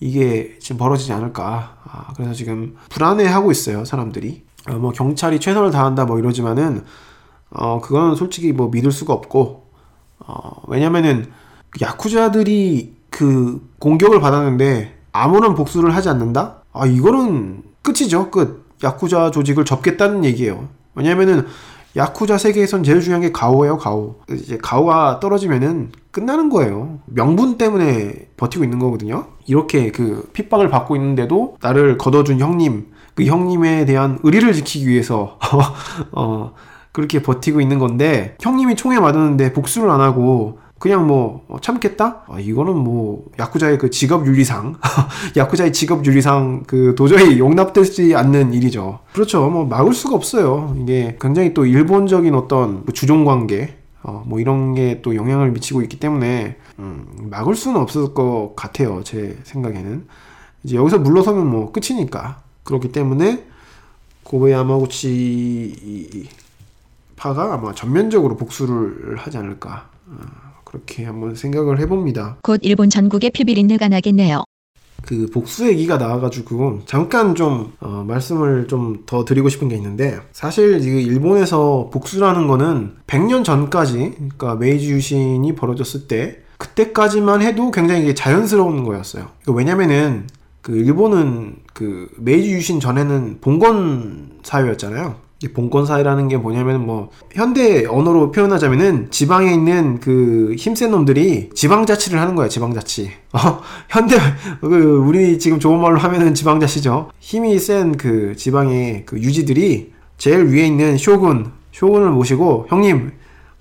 [0.00, 1.76] 이게 지금 벌어지지 않을까.
[1.84, 4.44] 아, 그래서 지금 불안해하고 있어요 사람들이.
[4.66, 6.84] 아, 뭐 경찰이 최선을 다한다 뭐 이러지만은
[7.50, 9.66] 어 그거는 솔직히 뭐 믿을 수가 없고
[10.18, 11.30] 어 왜냐면은
[11.80, 16.62] 야쿠자들이 그 공격을 받았는데 아무런 복수를 하지 않는다?
[16.72, 18.64] 아 이거는 끝이죠 끝.
[18.82, 20.68] 야쿠자 조직을 접겠다는 얘기예요.
[20.94, 21.46] 왜냐면은
[21.96, 24.16] 야쿠자 세계에선 제일 중요한 게 가오예요, 가오.
[24.30, 26.98] 이제 가오가 떨어지면은 끝나는 거예요.
[27.06, 29.26] 명분 때문에 버티고 있는 거거든요.
[29.46, 35.38] 이렇게 그 핍박을 받고 있는데도 나를 걷어준 형님, 그 형님에 대한 의리를 지키기 위해서
[36.12, 36.52] 어
[36.90, 42.24] 그렇게 버티고 있는 건데 형님이 총에 맞았는데 복수를 안 하고 그냥 뭐 어, 참겠다?
[42.28, 44.76] 아, 이거는 뭐 야쿠자의 그 직업 윤리상,
[45.36, 48.98] 야쿠자의 직업 윤리상 그 도저히 용납되지 않는 일이죠.
[49.12, 49.48] 그렇죠.
[49.48, 50.76] 뭐 막을 수가 없어요.
[50.80, 55.82] 이게 굉장히 또 일본적인 어떤 그 주종 관계, 어, 뭐 이런 게 또 영향을 미치고
[55.82, 59.02] 있기 때문에 음, 막을 수는 없을 것 같아요.
[59.04, 60.06] 제 생각에는
[60.64, 63.44] 이제 여기서 물러서면 뭐 끝이니까 그렇기 때문에
[64.24, 66.28] 고베 야마구치
[67.16, 69.88] 파가 아마 전면적으로 복수를 하지 않을까.
[70.06, 70.43] 어.
[70.74, 72.38] 그렇게 한번 생각을 해봅니다.
[72.42, 74.42] 곧 일본 전국에 피비린내가 나겠네요.
[75.02, 80.80] 그 복수 얘기가 나와가지고 잠깐 좀 어, 말씀을 좀 더 드리고 싶은 게 있는데 사실
[80.82, 89.28] 일본에서 복수라는 거는 100년 전까지 그러니까 메이지 유신이 벌어졌을 때 그때까지만 해도 굉장히 자연스러운 거였어요.
[89.46, 90.26] 왜냐면은
[90.62, 95.16] 그 일본은 그 메이지 유신 전에는 봉건 사회였잖아요.
[95.52, 102.34] 봉건 사회라는 게 뭐냐면 뭐 현대 언어로 표현하자면은 지방에 있는 그 힘센 놈들이 지방자치를 하는
[102.34, 103.10] 거야 지방자치.
[103.32, 104.16] 어 현대
[104.60, 107.10] 그 우리 지금 좋은 말로 하면은 지방자치죠.
[107.18, 113.12] 힘이 센 그 지방의 그 유지들이 제일 위에 있는 쇼군 쇼군을 모시고 형님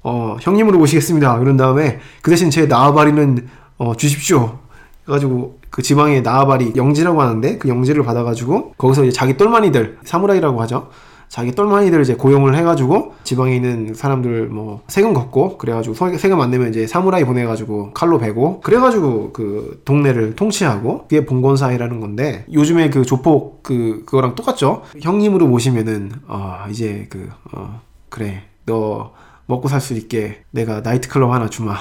[0.04, 1.40] 어 형님으로 모시겠습니다.
[1.40, 4.60] 그런 다음에 그 대신 제 나와바리는 어, 주십시오.
[5.06, 10.90] 그래가지고 그 지방의 나아바리 영지라고 하는데 그 영지를 받아가지고 거기서 이제 자기 똘마니들 사무라이라고 하죠.
[11.34, 16.70] 자기 똘마니들 이제 고용을 해가지고 지방에 있는 사람들 뭐 세금 걷고 그래가지고 세금 안 내면
[16.70, 23.64] 이제 사무라이 보내가지고 칼로 베고 그래가지고 그 동네를 통치하고 그게 봉건사회라는 건데 요즘에 그 조폭
[23.64, 24.84] 그 그거랑 똑같죠.
[25.02, 29.14] 형님으로 모시면은 아 이제 그 어, 그래 너
[29.48, 31.76] 먹고 살 수 있게 내가 나이트클럽 하나 주마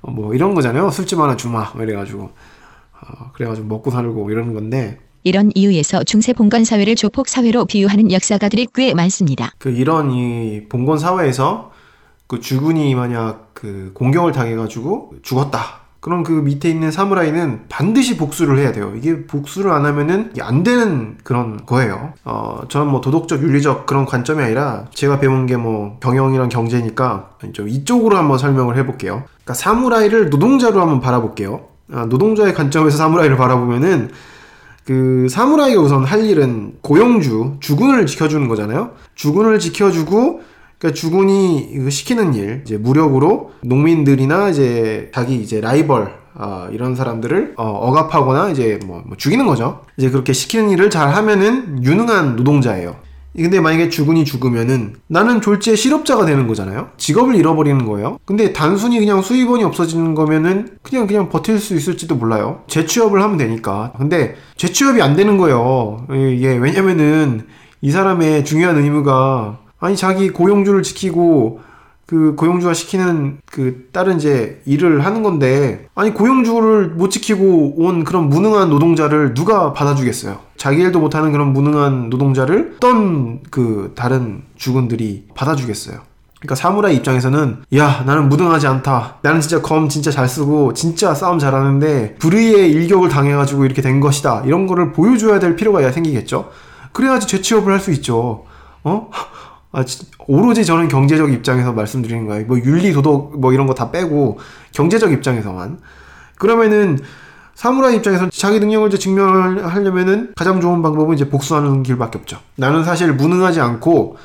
[0.00, 0.88] 어, 뭐 이런 거잖아요.
[0.88, 6.94] 술집 하나 주마 이래가지고 어, 그래가지고 먹고 살고 이러는 건데 이런 이유에서 중세 봉건 사회를
[6.94, 9.50] 조폭 사회로 비유하는 역사가들이 꽤 많습니다.
[9.58, 11.72] 그 이런 이 봉건 사회에서
[12.28, 15.80] 그 주군이 만약 그 공격을 당해가지고 죽었다.
[15.98, 18.92] 그럼 그 밑에 있는 사무라이는 반드시 복수를 해야 돼요.
[18.96, 22.12] 이게 복수를 안 하면은 안 되는 그런 거예요.
[22.24, 27.68] 어, 저는 뭐 도덕적, 윤리적 그런 관점이 아니라 제가 배운 게 뭐 경영이랑 경제니까 좀
[27.68, 29.24] 이쪽으로 한번 설명을 해볼게요.
[29.42, 31.64] 그러니까 사무라이를 노동자로 한번 바라볼게요.
[31.92, 34.10] 아, 노동자의 관점에서 사무라이를 바라보면은
[34.86, 38.92] 그 사무라이가 우선 할 일은 고용주, 주군을 지켜주는 거잖아요.
[39.16, 40.40] 주군을 지켜주고
[40.78, 47.64] 그러니까 주군이 시키는 일, 이제 무력으로 농민들이나 이제 자기 이제 라이벌 어, 이런 사람들을 어,
[47.64, 49.80] 억압하거나 이제 뭐, 뭐 죽이는 거죠.
[49.96, 52.94] 이제 그렇게 시키는 일을 잘 하면은 유능한 노동자예요.
[53.36, 56.88] 근데 만약에 주군이 죽으면은 나는 졸지에 실업자가 되는 거잖아요.
[56.96, 58.18] 직업을 잃어버리는 거예요.
[58.24, 62.62] 근데 단순히 그냥 수입원이 없어지는 거면은 그냥 그냥 버틸 수 있을지도 몰라요.
[62.66, 63.92] 재취업을 하면 되니까.
[63.98, 66.06] 근데 재취업이 안 되는 거예요.
[66.10, 67.46] 이게 왜냐면은
[67.82, 71.60] 이 사람의 중요한 의무가 아니 자기 고용주를 지키고
[72.06, 78.28] 그 고용주가 시키는 그 다른 이제 일을 하는 건데 아니 고용주를 못 지키고 온 그런
[78.28, 80.45] 무능한 노동자를 누가 받아주겠어요?
[80.56, 86.00] 자기 일도 못하는 그런 무능한 노동자를 어떤 그 다른 주군들이 받아주겠어요?
[86.40, 91.38] 그러니까 사무라이 입장에서는 야 나는 무능하지 않다 나는 진짜 검 진짜 잘 쓰고 진짜 싸움
[91.38, 96.50] 잘하는데 불의의 일격을 당해가지고 이렇게 된 것이다 이런 거를 보여줘야 될 필요가 생기겠죠
[96.92, 98.44] 그래야지 재취업을 할 수 있죠
[98.84, 99.10] 어?
[99.72, 99.84] 아,
[100.28, 102.46] 오로지 저는 경제적 입장에서 말씀드리는 거예요.
[102.46, 104.38] 뭐 윤리 도덕 뭐 이런 거 다 빼고
[104.72, 105.78] 경제적 입장에서만.
[106.38, 106.98] 그러면은
[107.56, 112.38] 사무라이 입장에서 자기 능력을 이제 증명하려면은 가장 좋은 방법은 이제 복수하는 길밖에 없죠.
[112.54, 114.16] 나는 사실 무능하지 않고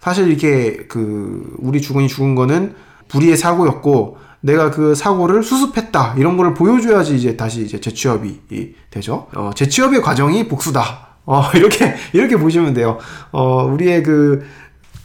[0.00, 2.74] 사실 이렇게 그 우리 주군이 죽은 거는
[3.08, 9.26] 불의의 사고였고 내가 그 사고를 수습했다 이런 거를 보여줘야지 이제 다시 이제 재취업이 되죠.
[9.34, 11.08] 어, 재취업의 과정이 복수다.
[11.24, 12.98] 어, 이렇게 이렇게 보시면 돼요.
[13.32, 14.44] 어, 우리의 그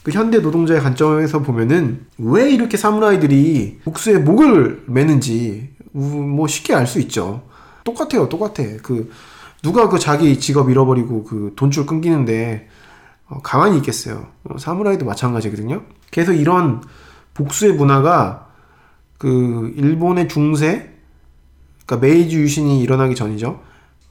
[0.03, 6.99] 그 현대 노동자의 관점에서 보면은 왜 이렇게 사무라이들이 복수에 목을 매는지 뭐 쉽게 알 수
[7.01, 7.43] 있죠.
[7.93, 8.63] 똑같아요, 똑같아.
[8.83, 9.11] 그
[9.61, 12.67] 누가 그 자기 직업 잃어버리고 그 돈줄 끊기는데
[13.27, 14.27] 어, 가만히 있겠어요.
[14.43, 15.83] 어, 사무라이도 마찬가지거든요.
[16.11, 16.81] 그래서 이런
[17.33, 18.47] 복수의 문화가
[19.17, 20.91] 그 일본의 중세,
[21.85, 23.61] 그러니까 메이지 유신이 일어나기 전이죠.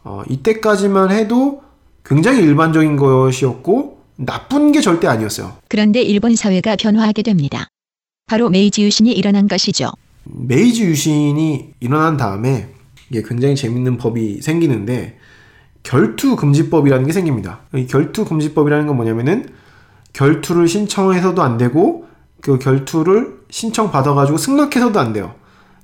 [0.04, 1.62] 어, 이때까지만 해도
[2.04, 5.56] 굉장히 일반적인 것이었고 나쁜 게 절대 아니었어요.
[5.68, 7.68] 그런데 일본 사회가 변화하게 됩니다.
[8.26, 9.90] 바로 메이지 유신이 일어난 것이죠.
[10.24, 12.68] 메이지 유신이 일어난 다음에
[13.10, 15.18] 이게 굉장히 재밌는 법이 생기는데
[15.82, 17.60] 결투 금지법이라는 게 생깁니다.
[17.74, 19.48] 이 결투 금지법이라는 건 뭐냐면은
[20.12, 22.06] 결투를 신청해서도 안 되고
[22.40, 25.34] 그 결투를 신청 받아가지고 승낙해서도 안 돼요.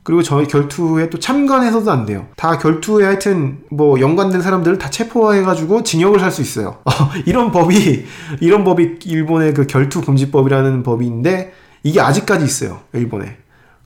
[0.03, 2.27] 그리고 저희 결투에 또 참관해서도 안 돼요.
[2.37, 6.77] 다 결투에 하여튼 뭐 연관된 사람들을 다 체포해가지고 징역을 살 수 있어요.
[6.85, 6.93] 어,
[7.25, 8.05] 이런 법이
[8.41, 12.81] 이런 법이 일본의 그 결투 금지법이라는 법인데 이게 아직까지 있어요.
[12.93, 13.39] 일본에.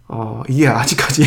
[0.08, 1.22] 어, 이게 아직까지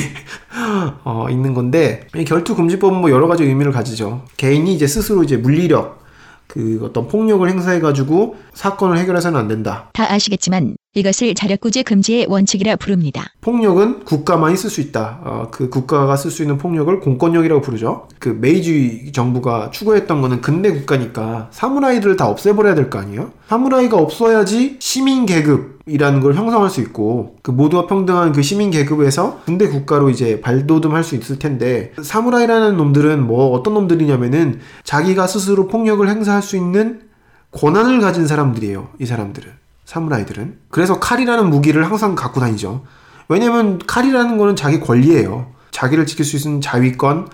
[1.04, 4.26] 어, 있는 건데 결투 금지법은 뭐 여러 가지 의미를 가지죠.
[4.38, 6.02] 개인이 이제 스스로 이제 물리력
[6.48, 9.90] 그 어떤 폭력을 행사해가지고 사건을 해결해서는 안 된다.
[9.94, 13.28] 다 아시겠지만 이것을 자력구제 금지의 원칙이라 부릅니다.
[13.40, 15.22] 폭력은 국가만이 쓸 수 있다.
[15.24, 18.10] 어, 그 국가가 쓸 수 있는 폭력을 공권력이라고 부르죠.
[18.20, 23.32] 그 메이지 정부가 추구했던 거는 근대 국가니까 사무라이들을 다 없애버려야 될 거 아니에요?
[23.48, 29.70] 사무라이가 없어야지 시민 계급이라는 걸 형성할 수 있고 그 모두가 평등한 그 시민 계급에서 군대
[29.70, 36.42] 국가로 이제 발돋움할 수 있을 텐데 사무라이라는 놈들은 뭐 어떤 놈들이냐면은 자기가 스스로 폭력을 행사할
[36.42, 37.04] 수 있는
[37.52, 38.90] 권한을 가진 사람들이에요.
[39.00, 39.61] 이 사람들은.
[39.92, 40.56] 사무라이들은.
[40.70, 42.84] 그래서 칼이라는 무기를 항상 갖고 다니죠.
[43.28, 45.48] 왜냐면 칼이라는 거는 자기 권리예요.
[45.72, 47.28] 자기를 지킬 수 있는 자위권,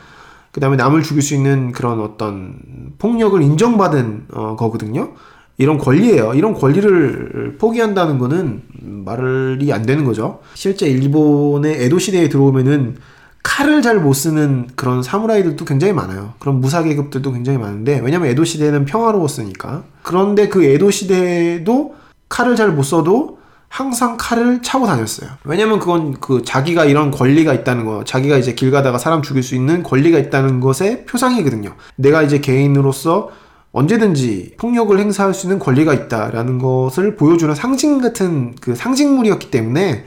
[0.51, 2.55] 그 다음에 남을 죽일 수 있는 그런 어떤
[2.97, 5.11] 폭력을 인정받은 어, 거거든요.
[5.59, 6.33] 이런 권리예요.
[6.33, 8.63] 이런 권리를 포기한다는 거는
[9.05, 10.39] 말이 안 되는 거죠.
[10.55, 12.97] 실제 일본의 에도 시대에 들어오면은
[13.43, 16.33] 칼을 잘 못 쓰는 그런 사무라이들도 굉장히 많아요.
[16.39, 19.83] 그런 무사 계급들도 굉장히 많은데 왜냐면 에도 시대는 평화로웠으니까.
[20.01, 21.95] 그런데 그 에도 시대도
[22.29, 23.37] 칼을 잘 못 써도
[23.69, 25.29] 항상 칼을 차고 다녔어요.
[25.43, 29.55] 왜냐면 그건 그 자기가 이런 권리가 있다는 거, 자기가 이제 길 가다가 사람 죽일 수
[29.55, 31.75] 있는 권리가 있다는 것의 표상이거든요.
[31.97, 33.29] 내가 이제 개인으로서
[33.73, 40.05] 언제든지 폭력을 행사할 수 있는 권리가 있다라는 것을 보여주는 상징 같은 그 상징물이었기 때문에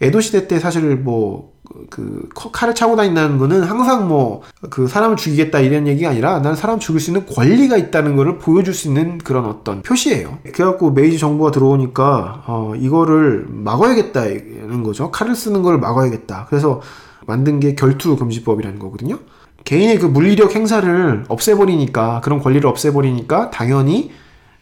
[0.00, 1.51] 에도 시대 때 사실 뭐
[1.90, 6.78] 그 칼을 차고 다닌다는 거는 항상 뭐 그 사람을 죽이겠다 이런 얘기가 아니라 나는 사람
[6.78, 10.38] 죽일 수 있는 권리가 있다는 것을 보여줄 수 있는 그런 어떤 표시예요.
[10.52, 15.10] 그래갖고 메이지 정부가 들어오니까 어 이거를 막아야겠다는 거죠.
[15.10, 16.46] 칼을 쓰는 걸 막아야겠다.
[16.48, 16.80] 그래서
[17.26, 19.18] 만든 게 결투 금지법이라는 거거든요.
[19.64, 24.10] 개인의 그 물리력 행사를 없애버리니까 그런 권리를 없애버리니까 당연히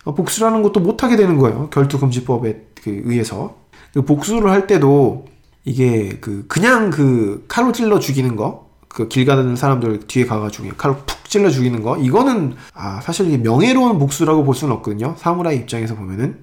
[0.04, 1.68] 복수라는 것도 못하게 되는 거예요.
[1.70, 3.56] 결투 금지법에 그 의해서
[3.92, 5.26] 그 복수를 할 때도
[5.64, 8.70] 이게 그 그냥 그 칼로 찔러 죽이는 거.
[8.88, 13.38] 그 길 가는 사람들 뒤에 가가지고 칼로 푹 찔러 죽이는 거 이거는 아 사실 이게
[13.38, 16.40] 명예로운 복수라고 볼 수는 없거든요 사무라이 입장에서 보면은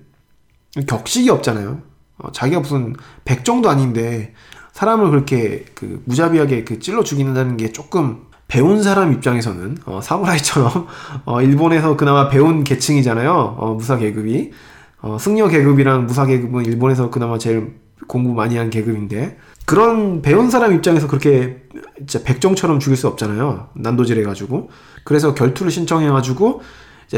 [0.87, 1.81] 격식이 없잖아요
[2.19, 4.33] 어, 자기가 무슨 백정도 아닌데
[4.71, 10.87] 사람을 그렇게 그 무자비하게 그 찔러 죽이는다는 게 조금 배운 사람 입장에서는 어, 사무라이처럼
[11.25, 13.57] 어, 일본에서 그나마 배운 계층이잖아요.
[13.57, 14.51] 어, 무사 계급이
[15.01, 17.75] 어, 승려 계급이랑 무사 계급은 일본에서 그나마 제일
[18.07, 21.63] 공부 많이 한 계급인데 그런 배운 사람 입장에서 그렇게
[21.97, 23.69] 진짜 백정처럼 죽일 수 없잖아요.
[23.75, 24.69] 난도질 해가지고
[25.03, 26.61] 그래서 결투를 신청해가지고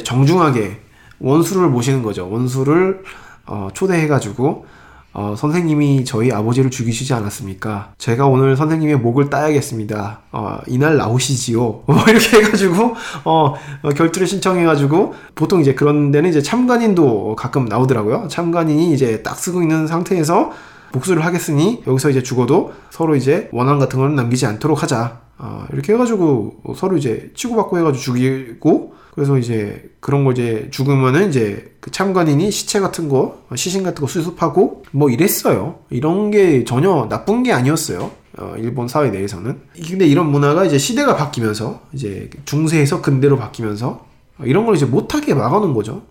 [0.04, 0.82] 정중하게
[1.20, 2.30] 원수를 모시는 거죠.
[2.30, 3.04] 원수를
[3.46, 4.66] 어, 초대해가지고
[5.12, 7.94] 어, 선생님이 저희 아버지를 죽이시지 않았습니까?
[7.98, 10.22] 제가 오늘 선생님의 목을 따야겠습니다.
[10.32, 11.60] 어, 이날 나오시지요.
[11.86, 12.96] 뭐 이렇게 해가지고
[13.26, 18.28] 어, 어, 결투를 신청해가지고 보통 이제 그런 데는 이제 참관인도 가끔 나오더라고요.
[18.28, 20.52] 참관인이 이제 딱 쓰고 있는 상태에서
[20.92, 25.22] 복수를 하겠으니 여기서 이제 죽어도 서로 이제 원한 같은 건 남기지 않도록 하자.
[25.40, 31.76] 어, 이렇게 해가지고 서로 이제 치고받고 해가지고 죽이고 그래서 이제 그런 거 이제 죽으면은 이제
[31.82, 35.80] 그 참관인이 시체 같은 거, 시신 같은 거 수습하고 뭐 이랬어요.
[35.90, 38.12] 이런 게 전혀 나쁜 게 아니었어요.
[38.38, 39.60] 어, 일본 사회 내에서는.
[39.90, 44.06] 근데 이런 문화가 이제 시대가 바뀌면서 이제 중세에서 근대로 바뀌면서
[44.46, 46.04] 이런 걸 이제 못하게 막아놓은 거죠.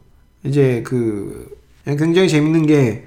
[0.44, 3.07] 이제 그 굉장히 재밌는 게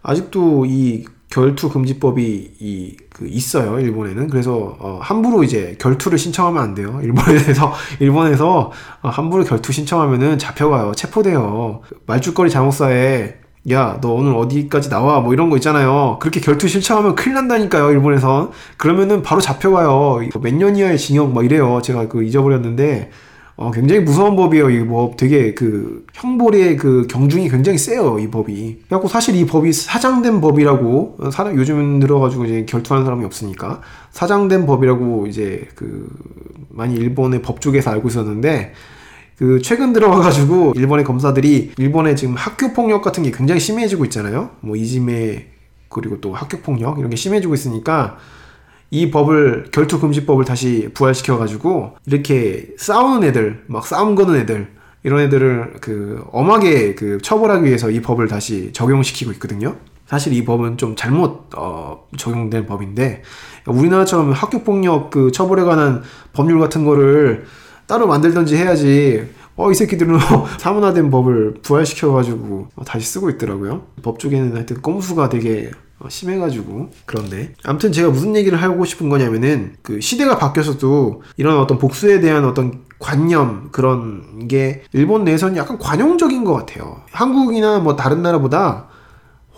[0.00, 6.74] 아직도 이 결투 금지법이 이, 그 있어요 일본에는 그래서 어, 함부로 이제 결투를 신청하면 안
[6.74, 13.36] 돼요 일본에서 일본에서 어, 함부로 결투 신청하면은 잡혀가요 체포돼요 말죽거리 장옥사에
[13.70, 15.20] 야, 너 오늘 어디까지 나와?
[15.20, 16.16] 뭐 이런 거 있잖아요.
[16.18, 18.52] 그렇게 결투 신청하면 큰일 난다니까요, 일본에선.
[18.78, 20.20] 그러면은 바로 잡혀가요.
[20.40, 21.82] 몇 년 이하의 징역 막 이래요.
[21.82, 23.10] 제가 그 잊어버렸는데.
[23.60, 24.70] 어, 굉장히 무서운 법이에요.
[24.70, 28.18] 이 법 되게 그 형벌의 그 경중이 굉장히 세요.
[28.18, 28.84] 이 법이.
[28.86, 35.26] 그래갖고 사실 이 법이 사장된 법이라고 사람 요즘 들어가지고 이제 결투하는 사람이 없으니까 사장된 법이라고
[35.26, 36.08] 이제 그
[36.70, 38.72] 많이 일본의 법 쪽에서 알고 있었는데
[39.36, 44.50] 그 최근 들어와가지고 일본의 검사들이 일본의 지금 학교 폭력 같은 게 굉장히 심해지고 있잖아요.
[44.60, 45.46] 뭐 이지메
[45.90, 48.16] 그리고 또 학교 폭력 이런 게 심해지고 있으니까
[48.90, 54.68] 이 법을 결투금지법을 다시 부활시켜 가지고 이렇게 싸우는 애들 막 싸움 거는 애들
[55.02, 59.76] 이런 애들을 그 엄하게 그 처벌하기 위해서 이 법을 다시 적용시키고 있거든요.
[60.06, 63.22] 사실 이 법은 좀 잘못 어, 적용된 법인데
[63.66, 67.44] 우리나라처럼 학교 폭력 그 처벌에 관한 법률 같은 거를
[67.86, 70.18] 따로 만들든지 해야지 어, 이 새끼들은
[70.58, 73.82] 사문화된 법을 부활시켜가지고 다시 쓰고 있더라고요.
[74.02, 79.74] 법 쪽에는 하여튼 꼼수가 되게 어, 심해가지고 그런데 아무튼 제가 무슨 얘기를 하고 싶은 거냐면은
[79.82, 86.44] 그 시대가 바뀌어서도 이런 어떤 복수에 대한 어떤 관념 그런 게 일본 내에서는 약간 관용적인
[86.44, 87.02] 것 같아요.
[87.12, 88.86] 한국이나 뭐 다른 나라보다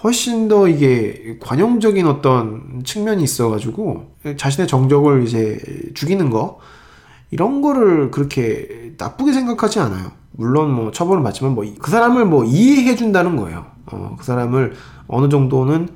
[0.03, 5.59] 훨씬 더 이게 관용적인 어떤 측면이 있어가지고 자신의 정적을 이제
[5.95, 6.59] 죽이는 거
[7.31, 10.13] 이런 거를 그렇게 나쁘게 생각하지 않아요.
[10.33, 13.67] 물론 뭐 처벌을 받지만 뭐 그 사람을 뭐 이해해 준다는 거예요.
[13.87, 14.75] 어, 그 사람을
[15.07, 15.89] 어느 정도는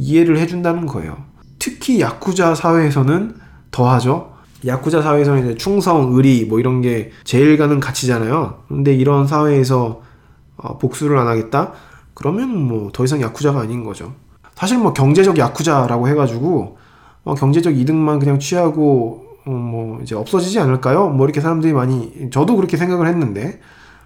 [0.00, 1.16] 이해를 해준다는 거예요.
[1.58, 3.36] 특히 야쿠자 사회에서는
[3.70, 4.32] 더하죠.
[4.66, 8.62] 야쿠자 사회에서는 이제 충성, 의리 뭐 이런 게 제일 가는 가치잖아요.
[8.68, 10.02] 근데 이런 사회에서
[10.56, 11.72] 어, 복수를 안 하겠다?
[12.14, 14.12] 그러면 뭐 더 이상 야쿠자가 아닌 거죠.
[14.54, 16.78] 사실 뭐 경제적 야쿠자라고 해가지고
[17.24, 21.08] 어, 경제적 이득만 그냥 취하고 어, 뭐 이제 없어지지 않을까요?
[21.08, 23.60] 뭐 이렇게 사람들이 많이 저도 그렇게 생각을 했는데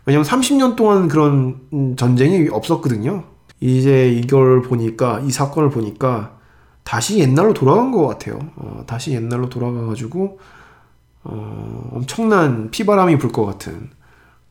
[0.07, 3.25] 왜냐면 30년 동안 그런 전쟁이 없었거든요.
[3.61, 6.37] 이제 이걸 보니까 이 사건을 보니까
[6.83, 8.39] 다시 옛날로 돌아간 것 같아요.
[8.57, 10.39] 어, 다시 옛날로 돌아가가지고
[11.25, 13.91] 어, 엄청난 피바람이 불 것 같은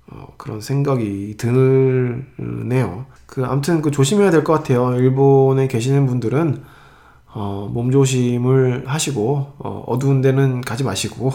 [0.08, 3.06] 어, 그런 생각이 드네요.
[3.28, 4.96] 그 아무튼 그 조심해야 될 것 같아요.
[4.96, 6.63] 일본에 계시는 분들은
[7.36, 11.32] 어, 몸 조심을 하시고 어, 어두운 데는 가지 마시고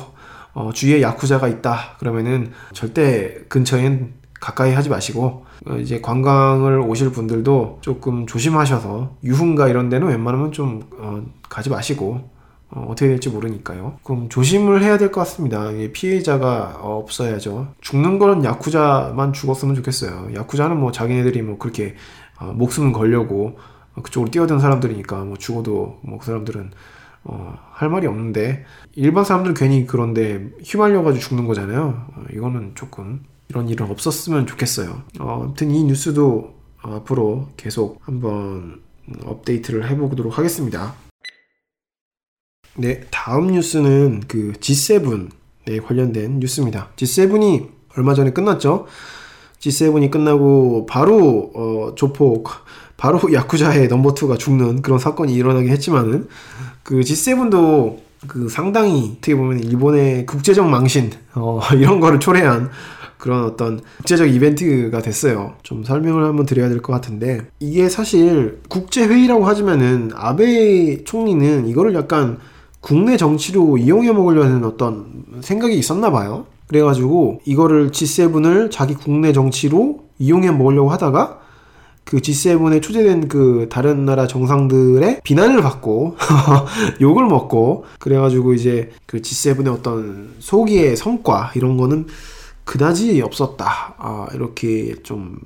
[0.55, 5.47] 어, 주위에 야쿠자가 있다 그러면은 절대 근처엔 가까이 하지 마시고 어,
[5.81, 12.29] 이제 관광을 오실 분들도 조금 조심하셔서 유흥가 이런 데는 웬만하면 좀 어, 가지 마시고
[12.71, 13.99] 어, 어떻게 될지 모르니까요.
[14.03, 15.71] 그럼 조심을 해야 될 것 같습니다.
[15.93, 17.69] 피해자가 없어야죠.
[17.81, 20.35] 죽는 거는 야쿠자만 죽었으면 좋겠어요.
[20.35, 21.95] 야쿠자는 뭐 자기네들이 뭐 그렇게
[22.41, 23.59] 어, 목숨 걸려고
[24.03, 26.71] 그쪽으로 뛰어든 사람들이니까 뭐 죽어도 뭐 그 사람들은
[27.25, 32.07] 어, 할 말이 없는데 일반 사람들 괜히 그런데 휘말려가지고 죽는 거잖아요.
[32.15, 35.03] 어, 이거는 조금 이런 일은 없었으면 좋겠어요.
[35.21, 38.83] 어, 아무튼 이 뉴스도 앞으로 계속 한번
[39.25, 40.95] 업데이트를 해보도록 하겠습니다.
[42.77, 46.91] 네, 다음 뉴스는 그 G7에 관련된 뉴스입니다.
[46.97, 48.87] G7이 얼마 전에 끝났죠.
[49.59, 52.51] G7이 끝나고 바로 어, 조폭,
[52.97, 56.29] 바로 야쿠자의 넘버 2가 죽는 그런 사건이 일어나긴 했지만은
[56.83, 62.71] 그 G7도 그 상당히 어떻게 보면 일본의 국제적 망신 어, 이런 거를 초래한
[63.19, 65.55] 그런 어떤 국제적 이벤트가 됐어요.
[65.63, 71.95] 좀 설명을 한번 드려야 될 것 같은데 이게 사실 국제 회의라고 하지만은 아베 총리는 이거를
[71.95, 72.39] 약간
[72.81, 76.47] 국내 정치로 이용해 먹으려는 어떤 생각이 있었나 봐요.
[76.69, 81.41] 그래가지고 이거를 G7을 자기 국내 정치로 이용해 먹으려고 하다가
[82.05, 86.17] 그 G7에 초대된 그 다른 나라 정상들의 비난을 받고
[87.03, 92.07] 욕을 먹고 그래가지고 이제 그 G7의 어떤 소기의 성과 이런 거는
[92.69, 93.95] 그다지 없었다.
[93.97, 95.39] 아, 이렇게 좀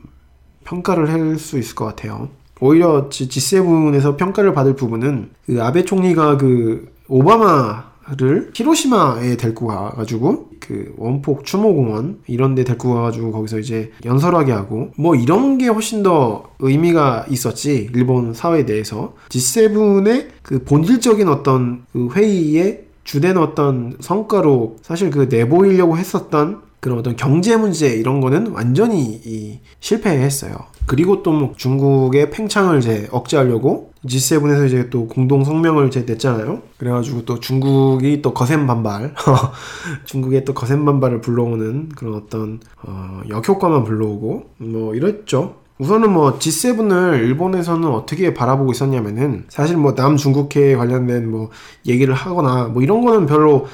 [0.64, 2.28] 평가를 할 수 있을 것 같아요.
[2.60, 11.44] 오히려 G7에서 평가를 받을 부분은 그 아베 총리가 그 오바마를 히로시마에 데리고 가가지고 그 원폭
[11.44, 17.26] 추모공원 이런 데 데리고 가가지고 거기서 이제 연설하게 하고 뭐 이런 게 훨씬 더 의미가
[17.30, 25.28] 있었지 일본 사회 내에서 G7의 그 본질적인 어떤 그 회의에 주된 어떤 성과로 사실 그
[25.30, 30.52] 내보이려고 했었던 그런 어떤 경제 문제 이런 거는 완전히 이 실패했어요.
[30.86, 36.60] 그리고 또 뭐 중국의 팽창을 이제 억제하려고 G7에서 이제 또 공동 성명을 이제 냈잖아요.
[36.78, 39.14] 그래가지고 또 중국이 또 거센 반발,
[40.06, 45.54] 중국의 또 거센 반발을 불러오는 그런 어떤 어, 역효과만 불러오고 뭐 이랬죠.
[45.78, 51.50] 우선은 뭐 G7을 일본에서는 어떻게 바라보고 있었냐면은 사실 뭐 남중국해 관련된 뭐
[51.86, 53.66] 얘기를 하거나 뭐 이런 거는 별로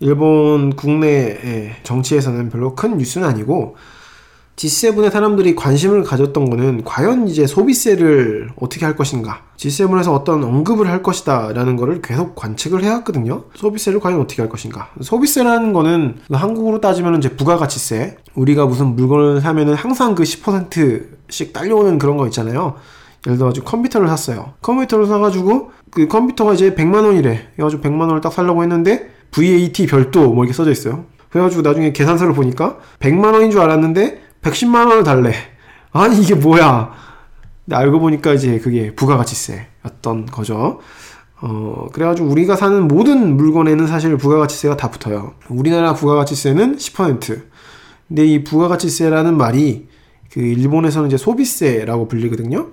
[0.00, 3.76] 일본 국내 정치에서는 별로 큰 뉴스는 아니고
[4.56, 9.42] G7의 사람들이 관심을 가졌던 거는 과연 이제 소비세를 어떻게 할 것인가?
[9.56, 13.46] G7에서 어떤 언급을 할 것이다 라는 거를 계속 관측을 해왔거든요.
[13.56, 14.90] 소비세를 과연 어떻게 할 것인가?
[15.00, 22.16] 소비세라는 거는 한국으로 따지면 이제 부가가치세 우리가 무슨 물건을 사면은 항상 그 10%씩 딸려오는 그런
[22.16, 22.76] 거 있잖아요.
[23.26, 24.52] 예를 들어가지고 컴퓨터를 샀어요.
[24.62, 27.38] 컴퓨터를 사가지고 그 컴퓨터가 이제 100만원이래.
[27.56, 32.78] 그래가지고 100만원을 딱 살려고 했는데 VAT 별도 뭐 이렇게 써져 있어요 그래가지고 나중에 계산서를 보니까
[33.00, 35.34] 100만 원인 줄 알았는데 110만 원을 달래.
[35.90, 36.92] 아니 이게 뭐야?
[37.64, 40.78] 근데 알고 보니까 이제 그게 부가가치세였던 거죠.
[41.40, 45.34] 어, 그래가지고 우리가 사는 모든 물건에는 사실 부가가치세가 다 붙어요.
[45.48, 47.42] 우리나라 부가가치세는 10%.
[48.06, 49.88] 근데 이 부가가치세라는 말이
[50.30, 52.68] 그 일본에서는 이제 소비세라고 불리거든요.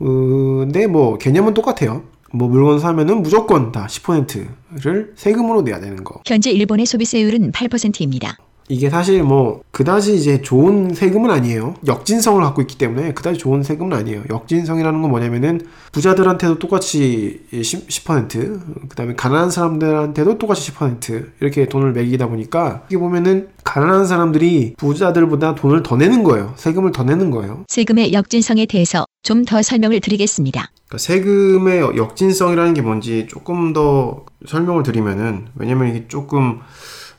[0.00, 2.02] 어, 근데 뭐 개념은 똑같아요.
[2.32, 6.20] 뭐 물건 사면은 무조건 다 10%를 세금으로 내야 되는 거.
[6.26, 8.36] 현재 일본의 소비세율은 8%입니다.
[8.72, 11.74] 이게 사실 뭐 그다지 이제 좋은 세금은 아니에요.
[11.86, 14.22] 역진성을 갖고 있기 때문에 그다지 좋은 세금은 아니에요.
[14.30, 15.60] 역진성이라는 건 뭐냐면은
[15.92, 23.48] 부자들한테도 똑같이 10%, 10% 그다음에 가난한 사람들한테도 똑같이 10% 이렇게 돈을 매기다 보니까 이게 보면은
[23.62, 26.54] 가난한 사람들이 부자들보다 돈을 더 내는 거예요.
[26.56, 27.64] 세금을 더 내는 거예요.
[27.68, 30.70] 세금의 역진성에 대해서 좀 더 설명을 드리겠습니다.
[30.88, 36.60] 그러니까 세금의 역진성이라는 게 뭔지 조금 더 설명을 드리면은 왜냐면 이게 조금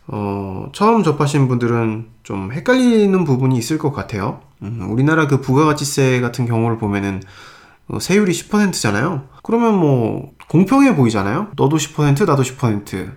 [0.07, 4.41] 어, 처음 접하신 분들은 좀 헷갈리는 부분이 있을 것 같아요.
[4.61, 7.21] 음, 우리나라 그 부가가치세 같은 경우를 보면은
[7.87, 9.23] 어, 세율이 10%잖아요.
[9.43, 11.49] 그러면 뭐 공평해 보이잖아요.
[11.55, 13.11] 너도 10% 나도 10%.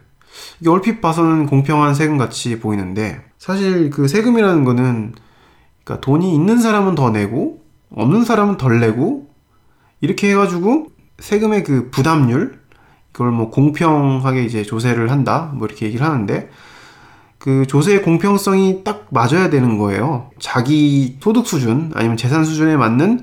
[0.60, 5.14] 이게 얼핏 봐서는 공평한 세금 같이 보이는데 사실 그 세금이라는 거는
[5.84, 9.30] 그러니까 돈이 있는 사람은 더 내고 없는 사람은 덜 내고
[10.00, 12.60] 이렇게 해가지고 세금의 그 부담률
[13.10, 16.50] 이걸 뭐 공평하게 이제 조세를 한다 뭐 이렇게 얘기를 하는데
[17.38, 20.30] 그 조세의 공평성이 딱 맞아야 되는 거예요.
[20.38, 23.20] 자기 소득 수준 아니면 재산 수준에 맞는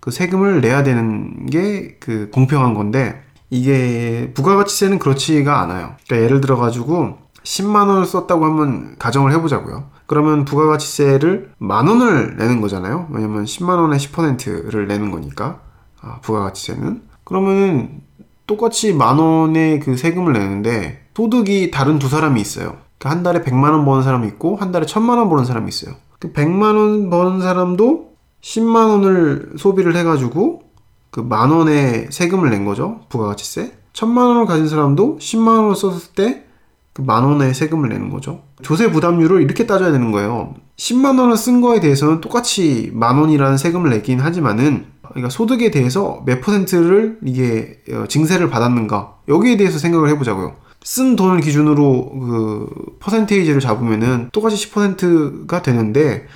[0.00, 5.94] 그 세금을 내야 되는 게 그 공평한 건데 이게 부가가치세는 그렇지가 않아요.
[6.06, 9.84] 그러니까 예를 들어 가지고 10만 원을 썼다고 한번 가정을 해보자고요.
[10.06, 13.08] 그러면 부가가치세를 만 원을 내는 거잖아요.
[13.10, 15.60] 왜냐면 10만 원에 10%를 내는 거니까
[16.02, 18.02] 아, 부가가치세는 그러면은
[18.46, 22.76] 똑같이 만 원의 그 세금을 내는데 소득이 다른 두 사람이 있어요.
[22.98, 25.94] 그러니까 한 달에 100만 원 버는 사람이 있고 한 달에 1000만 원 버는 사람이 있어요.
[26.18, 30.62] 그 100만 원 버는 사람도 10만 원을 소비를 해가지고
[31.10, 33.00] 그 만 원의 세금을 낸 거죠.
[33.08, 33.72] 부가가치세.
[33.92, 36.44] 천만 원을 가진 사람도 10만 원을 썼을 때
[36.92, 38.42] 그 만 원의 세금을 내는 거죠.
[38.62, 40.54] 조세 부담률을 이렇게 따져야 되는 거예요.
[40.76, 46.40] 10만 원을 쓴 거에 대해서는 똑같이 만 원이라는 세금을 내긴 하지만은 그러니까 소득에 대해서 몇
[46.40, 50.54] 퍼센트를 이게 어, 증세를 받았는가 여기에 대해서 생각을 해보자고요.
[50.84, 56.26] 쓴 돈을 기준으로 그 퍼센테이지를 잡으면은 똑같이 10%가 되는데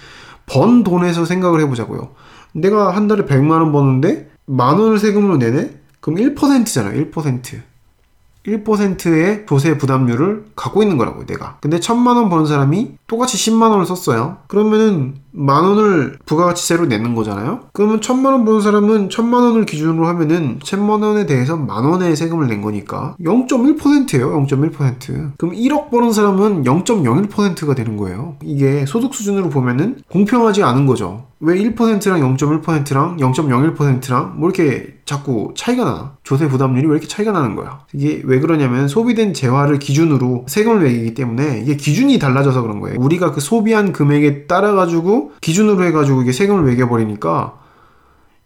[0.46, 2.08] 번 돈에서 생각을 해보자고요.
[2.52, 5.76] 내가 한 달에 100만 원 버는데 만 원을 세금으로 내네?
[6.00, 7.10] 그럼 1%잖아요.
[7.10, 7.60] 1%.
[8.46, 11.58] 1%의 조세 부담률을 갖고 있는 거라고요, 내가.
[11.60, 14.36] 근데 천만 원 버는 사람이 똑같이 10만 원을 썼어요.
[14.48, 17.60] 그러면은 만 원을 부가가치세로 내는 거잖아요.
[17.72, 22.48] 그러면 천만 원 버는 사람은 천만 원을 기준으로 하면은 천만 원에 대해서 만 원의 세금을
[22.48, 24.46] 낸 거니까 0.1%예요.
[24.46, 25.32] 0.1%.
[25.38, 28.36] 그럼 1억 버는 사람은 0.01%가 되는 거예요.
[28.44, 31.28] 이게 소득 수준으로 보면은 공평하지 않은 거죠.
[31.40, 36.16] 왜 1%랑 0.1%랑 0.01%랑 뭐 이렇게 자꾸 차이가 나?
[36.24, 37.80] 조세 부담률이 왜 이렇게 차이가 나는 거야?
[37.94, 42.97] 이게 왜 그러냐면 소비된 재화를 기준으로 세금을 매기기 때문에 이게 기준이 달라져서 그런 거예요.
[42.98, 47.58] 우리가 그 소비한 금액에 따라 가지고 기준으로 해가지고 이게 세금을 매겨버리니까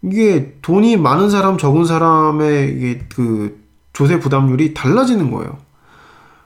[0.03, 5.59] 이게 돈이 많은 사람 적은 사람의 이게 그 조세 부담률이 달라지는 거예요.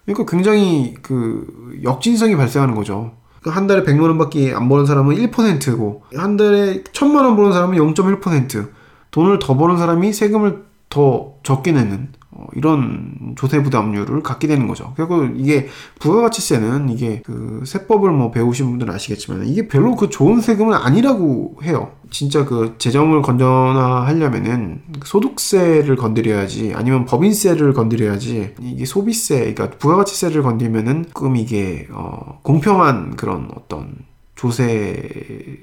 [0.04, 1.46] 그러니까 굉장히 그
[1.82, 3.12] 역진성이 발생하는 거죠.
[3.42, 8.70] 그한 달에 100만 원밖에 안 버는 사람은 1%고 한 달에 1000만 원 버는 사람은 0.1%
[9.11, 12.16] 돈을 더 버는 사람이 세금을 더 적게 내는 어,
[12.55, 14.95] 이런 조세 부담률을 갖게 되는 거죠.
[14.97, 15.68] 결국 이게
[16.01, 21.93] 부가가치세는 이게 그 세법을 뭐 배우신 분들은 아시겠지만 이게 별로 그 좋은 세금은 아니라고 해요.
[22.11, 31.37] 진짜 그 재정을 건전화하려면은 소득세를 건드려야지 아니면 법인세를 건드려야지 이게 소비세 그러니까 부가가치세를 건드리면은 조금
[31.37, 33.97] 이게 어 공평한 그런 어떤
[34.37, 35.59] 조세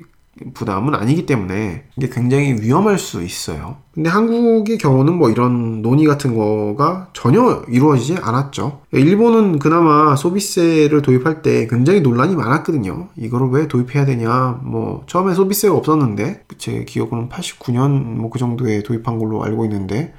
[0.54, 3.78] 부담은 아니기 때문에 이게 굉장히 위험할 수 있어요.
[3.94, 8.82] 근데 한국의 경우는 뭐 이런 논의 같은 거가 전혀 이루어지지 않았죠.
[8.92, 13.10] 일본은 그나마 소비세를 도입할 때 굉장히 논란이 많았거든요.
[13.16, 14.60] 이거를 왜 도입해야 되냐.
[14.64, 20.16] 뭐 처음에 소비세가 없었는데 제 기억으로는 89년 뭐 그 정도에 도입한 걸로 알고 있는데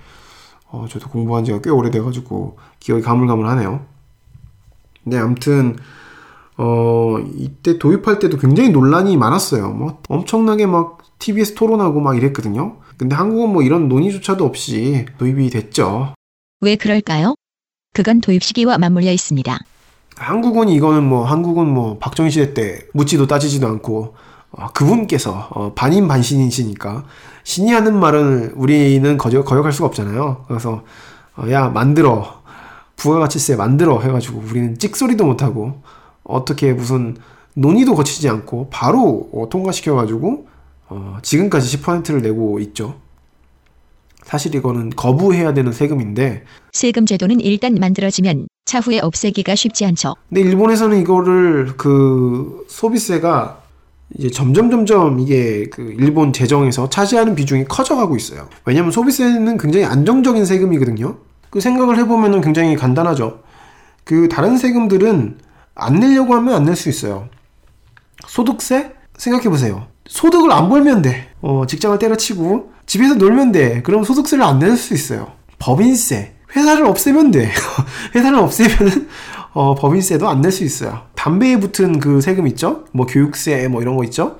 [0.71, 3.85] 어, 저도 공부한 지가 꽤 오래돼가지고 기억이 가물가물하네요.
[5.03, 5.77] 근데 아무튼
[6.57, 9.71] 어, 이때 도입할 때도 굉장히 논란이 많았어요.
[9.71, 12.77] 뭐, 엄청나게 막 TV에서 토론하고 막 이랬거든요.
[12.97, 16.15] 근데 한국은 뭐 이런 논의조차도 없이 도입이 됐죠.
[16.61, 17.35] 왜 그럴까요?
[17.93, 19.59] 그건 도입 시기와 맞물려 있습니다.
[20.17, 24.15] 한국은 이거는 뭐, 한국은 뭐, 박정희 시대 때 묻지도 따지지도 않고,
[24.53, 27.05] 어, 그분께서 어, 반인 반신이시니까,
[27.43, 30.45] 신이 하는 말은 우리는 거역, 거역할 수가 없잖아요.
[30.47, 30.85] 그래서,
[31.37, 32.43] 어, 야, 만들어.
[32.97, 34.01] 부가가치세 만들어.
[34.01, 35.83] 해가지고, 우리는 찍소리도 못하고,
[36.25, 37.17] 어떻게 무슨
[37.55, 40.49] 논의도 거치지 않고 바로 어, 통과시켜가지고
[40.89, 42.97] 어, 지금까지 10%를 내고 있죠.
[44.25, 50.15] 사실 이거는 거부해야 되는 세금인데 세금 제도는 일단 만들어지면 차후에 없애기가 쉽지 않죠.
[50.29, 53.63] 근데 일본에서는 이거를 그 소비세가
[54.17, 58.49] 이제 점점 점점 이게 그 일본 재정에서 차지하는 비중이 커져가고 있어요.
[58.65, 61.19] 왜냐면 소비세는 굉장히 안정적인 세금이거든요.
[61.51, 63.41] 그 생각을 해보면은 굉장히 간단하죠.
[64.05, 65.39] 그 다른 세금들은
[65.75, 67.29] 안 내려고 하면 안 낼 수 있어요.
[68.27, 68.93] 소득세?
[69.17, 69.87] 생각해보세요.
[70.07, 71.29] 소득을 안 벌면 돼.
[71.41, 73.83] 어, 직장을 때려치고 집에서 놀면 돼.
[73.83, 75.33] 그럼 소득세를 안 낼 수 있어요.
[75.59, 76.35] 법인세.
[76.57, 77.51] 회사를 없애면 돼.
[78.15, 79.09] 회사를 없애면은
[79.53, 81.03] 어, 법인세도 안 낼 수 있어요.
[81.15, 82.85] 담배에 붙은 그 세금 있죠?
[82.93, 84.39] 뭐 교육세 뭐 이런 거 있죠?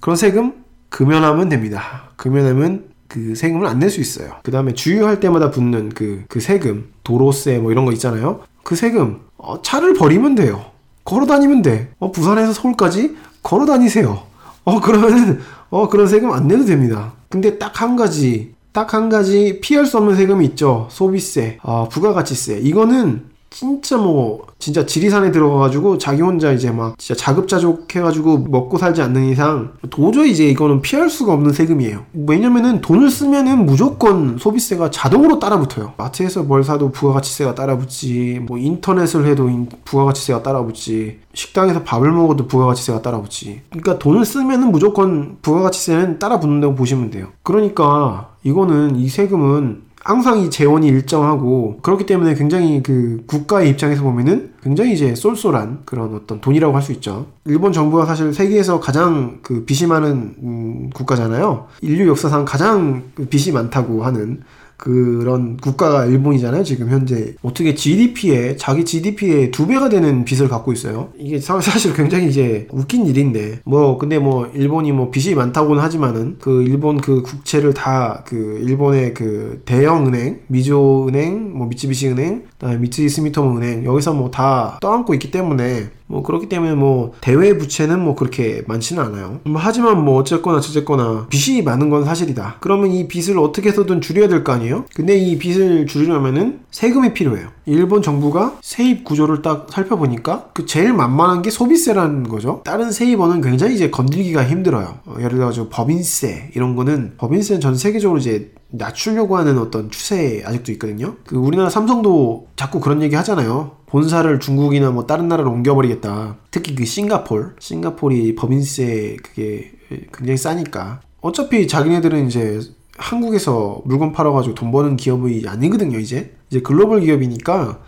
[0.00, 2.10] 그런 세금 금연하면 됩니다.
[2.16, 4.36] 금연하면 그 세금을 안 낼 수 있어요.
[4.42, 8.40] 그 다음에 주유할 때마다 붙는 그, 그 세금, 도로세 뭐 이런 거 있잖아요.
[8.62, 10.64] 그 세금, 어, 차를 버리면 돼요.
[11.04, 11.90] 걸어 다니면 돼.
[11.98, 14.22] 어, 부산에서 서울까지 걸어 다니세요.
[14.64, 15.40] 어, 그러면은,
[15.70, 17.14] 어, 그런 세금 안 내도 됩니다.
[17.28, 20.86] 근데 딱 한 가지, 딱 한 가지 피할 수 없는 세금이 있죠.
[20.90, 22.60] 소비세, 아, 부가가치세.
[22.62, 29.02] 이거는 진짜 뭐 진짜 지리산에 들어가가지고 자기 혼자 이제 막 진짜 자급자족 해가지고 먹고 살지
[29.02, 32.04] 않는 이상 도저히 이제 이거는 피할 수가 없는 세금이에요.
[32.26, 35.92] 왜냐면은 돈을 쓰면은 무조건 소비세가 자동으로 따라붙어요.
[35.96, 39.50] 마트에서 뭘 사도 부가가치세가 따라붙지, 뭐 인터넷을 해도
[39.84, 43.60] 부가가치세가 따라붙지, 식당에서 밥을 먹어도 부가가치세가 따라붙지.
[43.70, 47.28] 그러니까 돈을 쓰면은 무조건 부가가치세는 따라붙는다고 보시면 돼요.
[47.42, 54.52] 그러니까 이거는 이 세금은 항상 이 재원이 일정하고 그렇기 때문에 굉장히 그 국가의 입장에서 보면은
[54.62, 57.26] 굉장히 이제 쏠쏠한 그런 어떤 돈이라고 할 수 있죠.
[57.44, 61.66] 일본 정부가 사실 세계에서 가장 그 빚이 많은 음, 국가잖아요.
[61.80, 64.40] 인류 역사상 가장 빚이 많다고 하는
[64.86, 66.64] 그런 국가가 일본이잖아요.
[66.64, 71.10] 지금 현재 어떻게 GDP에 자기 GDP의 두 배가 되는 빚을 갖고 있어요.
[71.16, 76.36] 이게 사- 사실 굉장히 이제 웃긴 일인데 뭐 근데 뭐 일본이 뭐 빚이 많다고는 하지만은
[76.40, 82.42] 그 일본 그 국채를 다 그 일본의 그 대형 은행 미조 은행 뭐 미쯔비시 은행
[82.58, 87.56] 그다음에 미츠이 스미토모 은행 여기서 뭐 다 떠안고 있기 때문에 뭐 그렇기 때문에 뭐 대외
[87.56, 89.40] 부채는 뭐 그렇게 많지는 않아요.
[89.44, 92.56] 뭐 하지만 뭐 어쨌거나 저쨌거나 빚이 많은 건 사실이다.
[92.60, 94.84] 그러면 이 빚을 어떻게 해서든 줄여야 될 거 아니에요?
[94.94, 97.48] 근데 이 빚을 줄이려면은 세금이 필요해요.
[97.64, 102.60] 일본 정부가 세입 구조를 딱 살펴보니까 그 제일 만만한 게 소비세라는 거죠.
[102.64, 104.98] 다른 세입원은 굉장히 이제 건들기가 힘들어요.
[105.06, 110.72] 어, 예를 들어서 법인세 이런 거는 법인세는 전 세계적으로 이제 낮추려고 하는 어떤 추세 아직도
[110.72, 111.14] 있거든요.
[111.26, 113.72] 그 우리나라 삼성도 자꾸 그런 얘기 하잖아요.
[113.92, 116.36] 본사를 중국이나 뭐 다른 나라로 옮겨버리겠다.
[116.50, 119.70] 특히 그 싱가폴, 싱가폴이 법인세 그게
[120.14, 121.00] 굉장히 싸니까.
[121.20, 122.58] 어차피 자기네들은 이제
[122.96, 126.34] 한국에서 물건 팔아가지고 돈 버는 기업이 아니거든요, 이제.
[126.48, 127.80] 이제 글로벌 기업이니까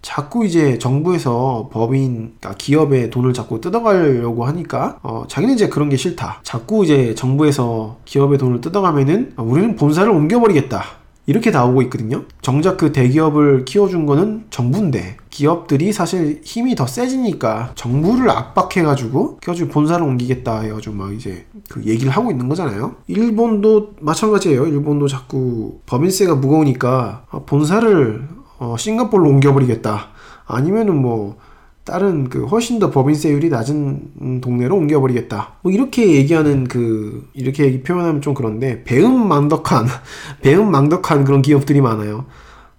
[0.00, 5.98] 자꾸 이제 정부에서 법인, 그러니까 기업의 돈을 자꾸 뜯어가려고 하니까, 어, 자기는 이제 그런 게
[5.98, 6.40] 싫다.
[6.42, 10.97] 자꾸 이제 정부에서 기업의 돈을 뜯어가면은, 어, 우리는 본사를 옮겨버리겠다.
[11.28, 12.24] 이렇게 나오고 있거든요.
[12.40, 20.02] 정작 그 대기업을 키워준 거는 정부인데, 기업들이 사실 힘이 더 세지니까 정부를 압박해가지고, 켜가지고 본사를
[20.02, 22.96] 옮기겠다 해가지고 막 이제 그 얘기를 하고 있는 거잖아요.
[23.08, 24.68] 일본도 마찬가지예요.
[24.68, 28.26] 일본도 자꾸 법인세가 무거우니까, 아, 본사를
[28.58, 30.08] 어, 싱가폴로 옮겨버리겠다.
[30.46, 31.36] 아니면은 뭐
[31.88, 35.54] 다른 그 훨씬 더 법인세율이 낮은 음, 동네로 옮겨버리겠다.
[35.62, 39.86] 뭐 이렇게 얘기하는 그 이렇게 표현하면 좀 그런데 배은망덕한
[40.42, 42.26] 배은망덕한 그런 기업들이 많아요.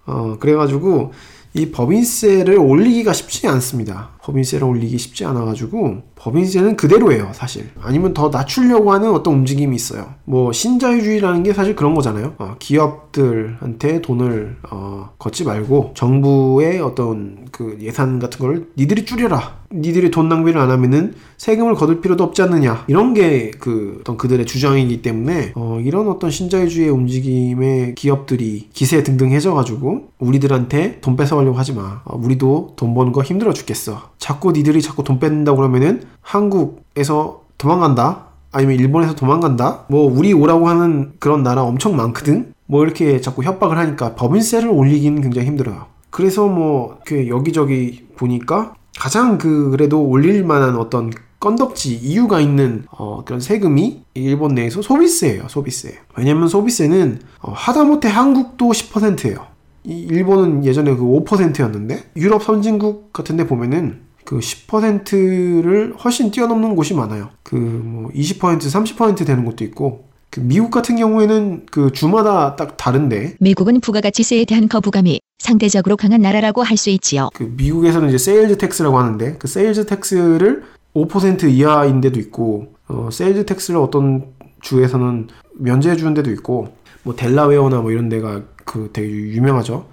[0.06, 1.12] 어 그래가지고
[1.54, 4.10] 이 법인세를 올리기가 쉽지 않습니다.
[4.22, 7.70] 법인세를 올리기 쉽지 않아가지고 법인세는 그대로예요, 사실.
[7.80, 10.14] 아니면 더 낮추려고 하는 어떤 움직임이 있어요.
[10.24, 12.34] 뭐 신자유주의라는 게 사실 그런 거잖아요.
[12.38, 19.60] 어, 기업들한테 돈을 어, 걷지 말고 정부의 어떤 그 예산 같은 걸 니들이 줄여라.
[19.72, 22.84] 니들이 돈 낭비를 안 하면은 세금을 거둘 필요도 없지 않느냐.
[22.88, 29.30] 이런 게 그 어떤 그들의 주장이기 때문에 어, 이런 어떤 신자유주의 움직임에 기업들이 기세 등등
[29.30, 32.02] 해져가지고 우리들한테 돈 뺏어가려고 하지 마.
[32.04, 34.10] 어, 우리도 돈 버는 거 힘들어 죽겠어.
[34.20, 38.26] 자꾸 니들이 자꾸 돈 뺏는다 그러면은 한국에서 도망간다.
[38.52, 39.86] 아니면 일본에서 도망간다.
[39.88, 42.52] 뭐 우리 오라고 하는 그런 나라 엄청 많거든.
[42.66, 45.86] 뭐 이렇게 자꾸 협박을 하니까 법인세를 올리기는 굉장히 힘들어요.
[46.10, 51.10] 그래서 뭐그 여기저기 보니까 가장 그 그래도 올릴 만한 어떤
[51.40, 55.48] 건덕지 이유가 있는 어, 그런 세금이 일본 내에서 소비세예요.
[55.48, 55.98] 소비세.
[56.16, 59.46] 왜냐면 소비세는 어, 하다못해 한국도 10%예요.
[59.84, 66.94] 이 일본은 예전에 그 5%였는데 유럽 선진국 같은 데 보면은 그 10%를 훨씬 뛰어넘는 곳이
[66.94, 67.30] 많아요.
[67.42, 73.36] 그 뭐 20% 30% 되는 곳도 있고 그 미국 같은 경우에는 그 주마다 딱 다른데
[73.40, 77.30] 미국은 부가가치세에 대한 거부감이 상대적으로 강한 나라라고 할 수 있지요.
[77.34, 80.62] 그 미국에서는 이제 sales tax라고 하는데 그 sales tax를
[80.94, 84.26] 5% 이하인 데도 있고 어, sales tax를 어떤
[84.60, 86.68] 주에서는 면제해 주는 데도 있고
[87.02, 89.86] 뭐 델라웨어나 뭐 이런 데가 그 되게 유명하죠.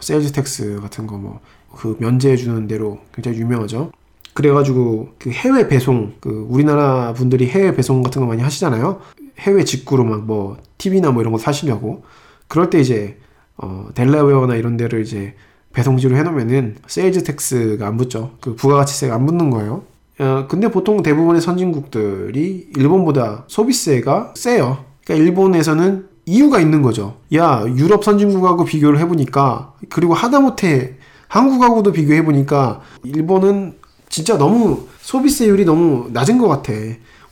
[0.00, 1.40] sales tax 같은 거 뭐
[1.76, 3.92] 그 면제해 주는 데로 굉장히 유명하죠.
[4.34, 9.00] 그래가지고 그 해외 배송 그 우리나라 분들이 해외 배송 같은 거 많이 하시잖아요.
[9.40, 12.04] 해외 직구로 막 뭐 TV나 뭐 이런 거 사시려고
[12.48, 13.18] 그럴 때 이제
[13.56, 15.34] 어 델라웨어나 이런 데를 이제
[15.72, 18.32] 배송지로 해놓으면은 sales tax가 안 붙죠.
[18.40, 19.82] 그 부가가치세가 안 붙는 거예요.
[20.18, 24.84] 어, 근데 보통 대부분의 선진국들이 일본보다 소비세가 세요.
[25.04, 27.16] 그러니까 일본에서는 이유가 있는 거죠.
[27.34, 30.96] 야, 유럽 선진국하고 비교를 해보니까, 그리고 하다못해
[31.30, 33.74] 한국하고도 비교해 보니까, 일본은
[34.08, 36.72] 진짜 너무 소비세율이 너무 낮은 것 같아.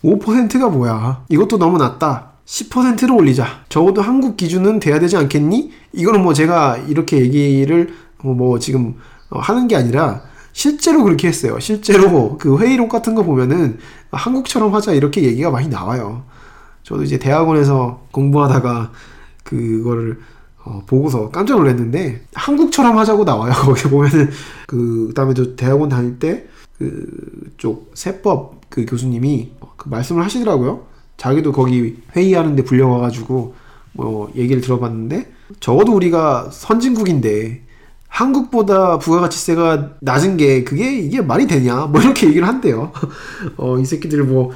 [0.05, 1.25] 5%가 뭐야.
[1.29, 2.31] 이것도 너무 낮다.
[2.47, 3.65] 10%로 올리자.
[3.69, 5.73] 적어도 한국 기준은 돼야 되지 않겠니?
[5.93, 7.93] 이거는 뭐 제가 이렇게 얘기를
[8.23, 8.95] 어, 뭐 지금
[9.31, 10.23] 어, 하는 게 아니라
[10.53, 11.59] 실제로 그렇게 했어요.
[11.59, 13.79] 실제로 그 회의록 같은 거 보면은
[14.13, 16.23] 한국처럼 하자 이렇게 얘기가 많이 나와요.
[16.85, 18.93] 저도 이제 대학원에서 공부하다가
[19.43, 20.21] 그거를
[20.65, 23.53] 어, 보고서 깜짝 놀랐는데 한국처럼 하자고 나와요.
[23.65, 24.31] 거기 보면은
[24.67, 26.47] 그 그다음에 저 대학원 다닐 때
[26.79, 30.87] 그쪽 세법 그 교수님이 그 말씀을 하시더라고요.
[31.17, 33.55] 자기도 거기 회의하는데 불려와가지고
[33.95, 37.63] 뭐 얘기를 들어봤는데 적어도 우리가 선진국인데
[38.09, 42.93] 한국보다 부가가치세가 낮은 게 그게 이게 말이 되냐 뭐 이렇게 얘기를 한대요.
[43.57, 44.51] 어 이 새끼들 뭐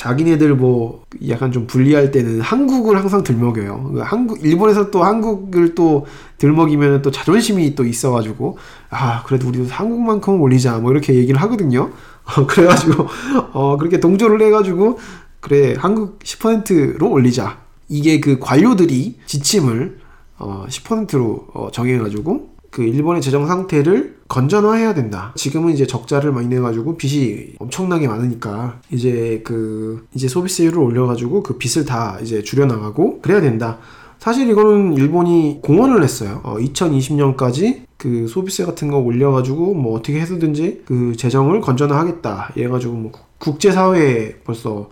[0.00, 3.90] 자기네들 뭐 약간 좀 불리할 때는 한국을 항상 들먹여요.
[3.92, 6.06] 그 한국 일본에서 또 한국을 또
[6.38, 8.56] 들먹이면 또 자존심이 또 있어가지고
[8.88, 11.90] 아 그래도 우리도 한국만큼 올리자 뭐 이렇게 얘기를 하거든요.
[12.24, 13.08] 어, 그래가지고
[13.52, 14.98] 어 그렇게 동조를 해가지고
[15.40, 17.58] 그래 한국 10%로 올리자.
[17.90, 19.98] 이게 그 관료들이 지침을
[20.38, 25.32] 어, 10%로 어, 정해가지고 그 일본의 재정 상태를 건전화해야 된다.
[25.36, 31.84] 지금은 이제 적자를 많이 내가지고 빚이 엄청나게 많으니까 이제 그 이제 소비세율을 올려가지고 그 빚을
[31.84, 33.78] 다 이제 줄여 나가고 그래야 된다.
[34.20, 36.40] 사실 이거는 일본이 공언을 했어요.
[36.44, 42.52] 어, 2020년까지 그 소비세 같은 거 올려가지고 뭐 어떻게 해서든지 그 재정을 건전화하겠다.
[42.54, 44.90] 이래가지고 뭐 국제사회에 벌써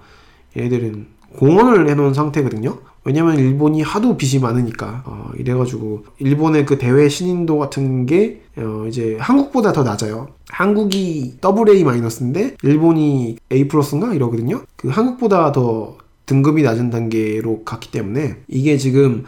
[0.57, 1.07] 얘네들은
[1.37, 2.79] 공언을 해놓은 상태거든요.
[3.09, 9.17] 왜냐면 일본이 하도 빚이 많으니까 어, 이래가지고 일본의 그 대외 신인도 같은 게 어, 이제
[9.19, 10.29] 한국보다 더 낮아요.
[10.51, 14.61] 한국이 AA 마이너스인데 일본이 A 플러스인가 이러거든요.
[14.77, 15.97] 그 한국보다 더
[16.27, 19.25] 등급이 낮은 단계로 갔기 때문에 이게 지금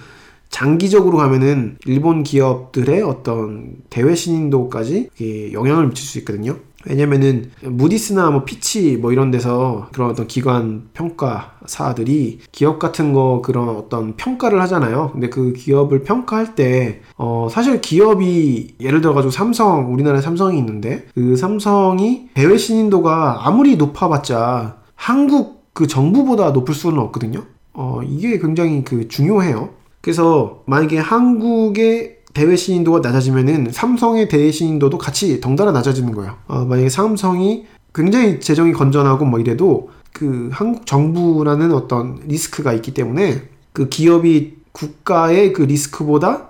[0.50, 5.08] 장기적으로 가면은 일본 기업들의 어떤 대외 신인도까지
[5.52, 6.56] 영향을 미칠 수 있거든요.
[6.86, 13.68] 왜냐면은 무디스나 뭐 피치 뭐 이런 데서 그런 어떤 기관 평가사들이 기업 같은 거 그런
[13.68, 15.10] 어떤 평가를 하잖아요.
[15.12, 21.06] 근데 그 기업을 평가할 때 어 사실 기업이 예를 들어 가지고 삼성 우리나라에 삼성이 있는데
[21.14, 27.44] 그 삼성이 대외 신인도가 아무리 높아봤자 한국 그 정부보다 높을 수는 없거든요.
[27.74, 29.70] 어 이게 굉장히 그 중요해요.
[30.00, 36.36] 그래서 만약에 한국의 대외 신인도가 낮아지면은 삼성의 대외 신인도도 같이 덩달아 낮아지는 거예요.
[36.46, 43.48] 어, 만약에 삼성이 굉장히 재정이 건전하고 뭐 이래도 그 한국 정부라는 어떤 리스크가 있기 때문에
[43.72, 46.48] 그 기업이 국가의 그 리스크보다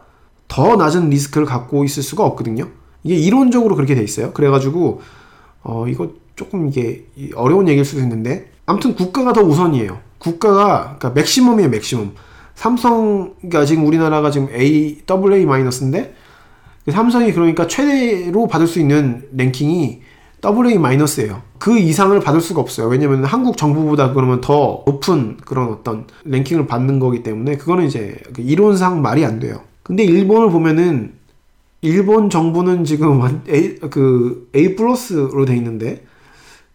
[0.48, 2.68] 더 낮은 리스크를 갖고 있을 수가 없거든요.
[3.02, 4.32] 이게 이론적으로 그렇게 돼 있어요.
[4.32, 5.00] 그래가지고
[5.62, 9.98] 어 이거 조금 이게 어려운 얘기일 수도 있는데 아무튼 국가가 더 우선이에요.
[10.18, 12.12] 국가가 그러니까 maximum이에요, maximum.
[12.54, 16.14] 삼성, 그러니까 지금 우리나라가 지금 A, AA 마이너스인데,
[16.84, 20.00] 그 삼성이 그러니까 최대로 받을 수 있는 랭킹이
[20.44, 21.42] AA 마이너스예요.
[21.58, 22.88] 그 이상을 받을 수가 없어요.
[22.88, 28.40] 왜냐면 한국 정부보다 그러면 더 높은 그런 어떤 랭킹을 받는 거기 때문에 그거는 이제 그
[28.40, 29.60] 이론상 말이 안 돼요.
[29.82, 31.14] 근데 일본을 보면은
[31.82, 36.04] 일본 정부는 지금 A, 그 A 플러스로 돼 있는데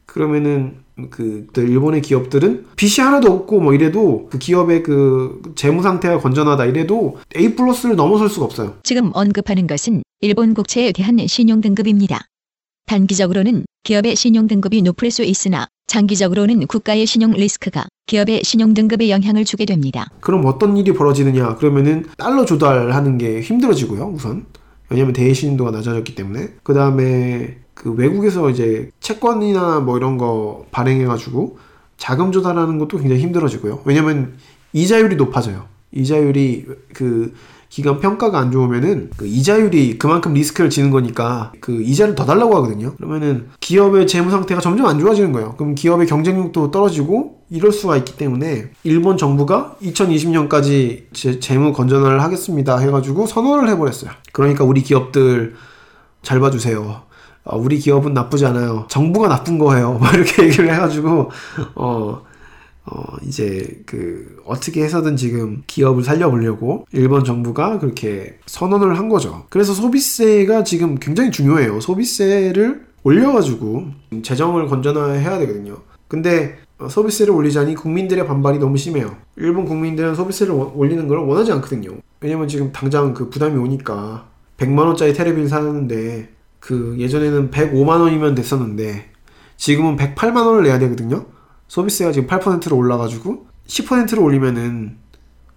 [0.05, 6.65] 그러면은 그 일본의 기업들은 빚이 하나도 없고 뭐 이래도 그 기업의 그 재무 상태가 건전하다
[6.65, 8.77] 이래도 A 플러스를 넘어설 수가 없어요.
[8.83, 12.21] 지금 언급하는 것은 일본 국채에 대한 신용 등급입니다.
[12.87, 19.43] 단기적으로는 기업의 신용 등급이 높을 수 있으나 장기적으로는 국가의 신용 리스크가 기업의 신용 등급에 영향을
[19.45, 20.07] 주게 됩니다.
[20.21, 21.55] 그럼 어떤 일이 벌어지느냐?
[21.55, 24.13] 그러면은 달러 조달하는 게 힘들어지고요.
[24.15, 24.45] 우선
[24.89, 31.59] 왜냐하면 대외 신용도가 낮아졌기 때문에 그 다음에 그 외국에서 이제 채권이나 뭐 이런 거 발행해가지고
[31.97, 33.82] 자금 조달하는 것도 굉장히 힘들어지고요.
[33.86, 34.34] 왜냐면
[34.73, 35.65] 이자율이 높아져요.
[35.91, 37.34] 이자율이 그
[37.69, 42.95] 기간 평가가 안 좋으면은 그 이자율이 그만큼 리스크를 지는 거니까 그 이자를 더 달라고 하거든요.
[42.95, 45.55] 그러면은 기업의 재무 상태가 점점 안 좋아지는 거예요.
[45.57, 52.78] 그럼 기업의 경쟁력도 떨어지고 이럴 수가 있기 때문에 일본 정부가 2020년까지 제, 재무 건전화를 하겠습니다
[52.78, 54.11] 해가지고 선언을 해버렸어요.
[54.32, 55.55] 그러니까 우리 기업들
[56.21, 57.03] 잘 봐주세요.
[57.45, 58.85] 어, 우리 기업은 나쁘지 않아요.
[58.89, 59.97] 정부가 나쁜 거예요.
[60.01, 61.29] 막 이렇게 얘기를 해가지고,
[61.75, 62.21] 어,
[62.87, 69.45] 어, 이제 그, 어떻게 해서든 지금 기업을 살려보려고 일본 정부가 그렇게 선언을 한 거죠.
[69.49, 71.79] 그래서 소비세가 지금 굉장히 중요해요.
[71.79, 73.85] 소비세를 올려가지고
[74.23, 75.77] 재정을 건전화해야 되거든요.
[76.07, 79.15] 근데 어, 소비세를 올리자니 국민들의 반발이 너무 심해요.
[79.37, 81.91] 일본 국민들은 소비세를 올리는 걸 원하지 않거든요.
[82.19, 84.27] 왜냐면 지금 당장 그 부담이 오니까
[84.57, 86.34] 100만원짜리 테레비를 사는데
[86.66, 89.11] 그 예전에는 105만 원이면 됐었는데
[89.55, 91.28] 지금은 108만 원을 내야 되거든요.
[91.68, 94.97] 소비세가 지금 8%로 올라가지고 10%를 올리면은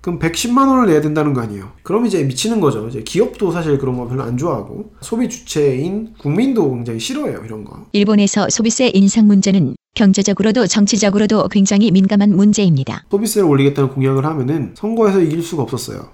[0.03, 1.73] 그럼 110만 원을 내야 된다는 거 아니에요.
[1.83, 2.87] 그럼 이제 미치는 거죠.
[2.89, 7.41] 이제 기업도 사실 그런 거 별로 안 좋아하고 소비 주체인 국민도 굉장히 싫어해요.
[7.43, 7.87] 이런 거.
[7.93, 13.05] 일본에서 소비세 인상 문제는 경제적으로도 정치적으로도 굉장히 민감한 문제입니다.
[13.11, 16.11] 소비세를 올리겠다는 공약을 하면은 선거에서 이길 수가 없었어요.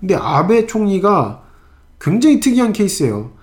[0.00, 1.42] 근데 아베 총리가
[2.00, 3.41] 굉장히 특이한 케이스예요.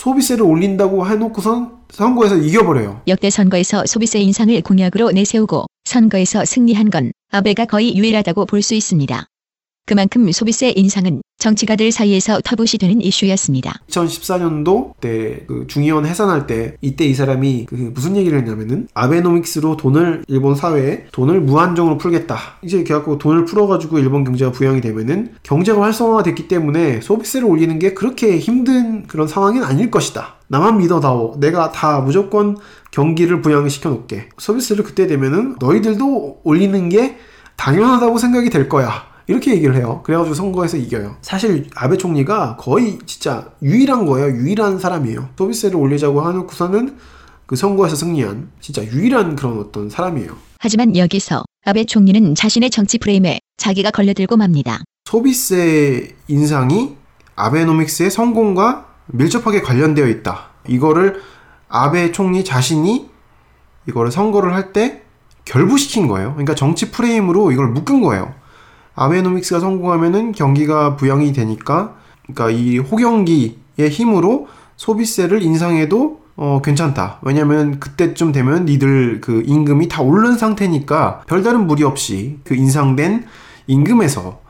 [0.00, 3.00] 소비세를 올린다고 해놓고선 선거에서 이겨버려요.
[3.08, 9.26] 역대 선거에서 소비세 인상을 공약으로 내세우고 선거에서 승리한 건 아베가 거의 유일하다고 볼 수 있습니다.
[9.86, 13.74] 그만큼 소비세 인상은 정치가들 사이에서 터부시 되는 이슈였습니다.
[13.88, 20.24] 2014년도 때 그 중의원 해산할 때 이때 이 사람이 그 무슨 얘기를 했냐면은 아베노믹스로 돈을
[20.26, 22.36] 일본 사회에 돈을 무한정으로 풀겠다.
[22.62, 27.94] 이제 그래갖고 돈을 풀어가지고 일본 경제가 부양이 되면은 경제가 활성화가 됐기 때문에 소비세를 올리는 게
[27.94, 30.36] 그렇게 힘든 그런 상황은 아닐 것이다.
[30.48, 31.38] 나만 믿어다오.
[31.38, 32.56] 내가 다 무조건
[32.90, 34.30] 경기를 부양시켜 놓게.
[34.38, 37.16] 서비스를 그때 되면은 너희들도 올리는 게
[37.56, 39.15] 당연하다고 생각이 될 거야.
[39.28, 40.00] 이렇게 얘기를 해요.
[40.04, 41.16] 그래가지고 선거에서 이겨요.
[41.20, 44.28] 사실 아베 총리가 거의 진짜 유일한 거예요.
[44.28, 45.30] 유일한 사람이에요.
[45.36, 46.96] 소비세를 올리자고 하놓고서는
[47.46, 50.36] 그 선거에서 승리한 진짜 유일한 그런 어떤 사람이에요.
[50.58, 54.80] 하지만 여기서 아베 총리는 자신의 정치 프레임에 자기가 걸려들고 맙니다.
[55.04, 56.96] 소비세 인상이
[57.34, 60.50] 아베노믹스의 성공과 밀접하게 관련되어 있다.
[60.68, 61.20] 이거를
[61.68, 63.08] 아베 총리 자신이
[63.88, 65.02] 이거를 선거를 할 때
[65.44, 66.30] 결부시킨 거예요.
[66.32, 68.34] 그러니까 정치 프레임으로 이걸 묶은 거예요.
[68.96, 77.20] 아베노믹스가 성공하면은 경기가 부양이 되니까 그러니까 이 호경기의 힘으로 소비세를 인상해도 어 괜찮다.
[77.22, 83.24] 왜냐면 그때쯤 되면 니들 그 임금이 다 오른 상태니까 별다른 무리 없이 그 인상된
[83.66, 84.40] 임금에서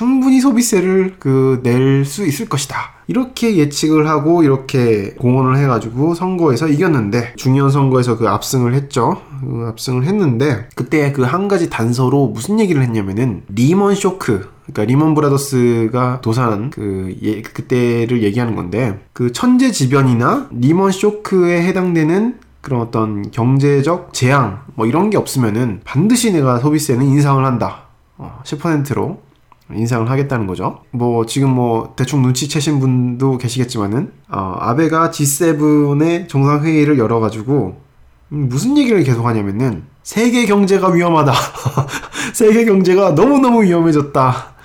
[0.00, 2.76] 충분히 소비세를 그 낼 수 있을 것이다.
[3.06, 9.22] 이렇게 예측을 하고 이렇게 공언을 해가지고 선거에서 이겼는데 중요한 선거에서 그 압승을 했죠.
[9.40, 14.50] 그 압승을 했는데 그때 그 한 가지 단서로 무슨 얘기를 했냐면은 리먼 쇼크.
[14.66, 22.82] 그러니까 리먼 브라더스가 도산한 그 예, 그때를 얘기하는 건데 그 천재지변이나 리먼 쇼크에 해당되는 그런
[22.82, 27.84] 어떤 경제적 재앙 뭐 이런 게 없으면은 반드시 내가 소비세는 인상을 한다.
[28.18, 29.24] 어, 10%로
[29.74, 30.78] 인상을 하겠다는 거죠.
[30.90, 37.80] 뭐 지금 뭐 대충 눈치채신 분도 계시겠지만은 어, 아베가 G7의 정상 회의를 열어 가지고
[38.32, 41.32] 음, 무슨 얘기를 계속 하냐면은 세계 경제가 위험하다.
[42.32, 44.56] 세계 경제가 너무너무 위험해졌다.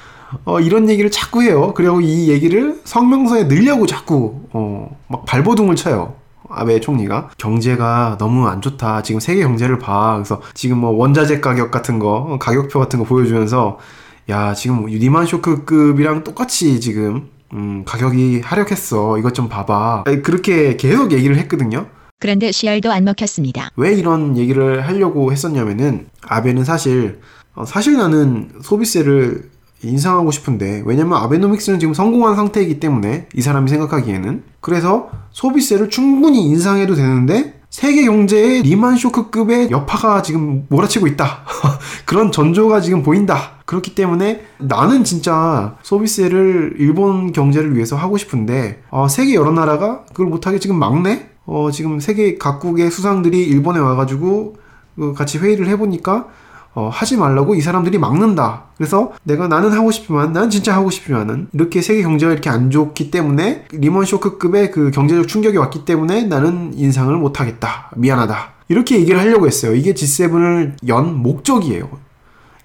[0.46, 1.74] 어, 이런 얘기를 자꾸 해요.
[1.76, 6.14] 그리고 이 얘기를 성명서에 넣으려고 자꾸 어, 막 발버둥을 쳐요.
[6.54, 9.04] 아베 총리가 경제가 너무 안 좋다.
[9.04, 10.14] 지금 세계 경제를 봐.
[10.16, 13.78] 그래서 지금 뭐 원자재 가격 같은 거, 가격표 같은 거 보여주면서
[14.30, 19.18] 야 지금 리만 쇼크급이랑 똑같이 지금 음, 가격이 하락했어.
[19.18, 20.06] 이것 좀 봐봐.
[20.24, 21.88] 그렇게 계속 얘기를 했거든요.
[22.20, 23.72] 그런데 CR도 안 먹혔습니다.
[23.76, 27.20] 왜 이런 얘기를 하려고 했었냐면은 아베는 사실
[27.56, 29.50] 어, 사실 나는 소비세를
[29.84, 36.94] 인상하고 싶은데 왜냐면 아베노믹스는 지금 성공한 상태이기 때문에 이 사람이 생각하기에는 그래서 소비세를 충분히 인상해도
[36.94, 41.46] 되는데 세계 경제의 리만 쇼크급의 여파가 지금 몰아치고 있다.
[42.06, 43.54] 그런 전조가 지금 보인다.
[43.66, 50.28] 그렇기 때문에 나는 진짜 소비세를 일본 경제를 위해서 하고 싶은데 어, 세계 여러 나라가 그걸
[50.28, 51.30] 못하게 지금 막네?
[51.46, 54.58] 어, 지금 세계 각국의 수상들이 일본에 와가지고
[54.98, 56.28] 그 같이 회의를 해보니까
[56.74, 58.64] 어, 하지 말라고 이 사람들이 막는다.
[58.78, 63.12] 그래서 내가 나는 하고 싶지만, 난 진짜 하고 싶지만은, 이렇게 세계 경제가 이렇게 안 좋기
[63.12, 67.92] 때문에, 리먼 쇼크급의 그 경제적 충격이 왔기 때문에 나는 인상을 못 하겠다.
[67.98, 68.54] 미안하다.
[68.70, 69.76] 이렇게 얘기를 하려고 했어요.
[69.76, 71.90] 이게 G7을 연 목적이에요.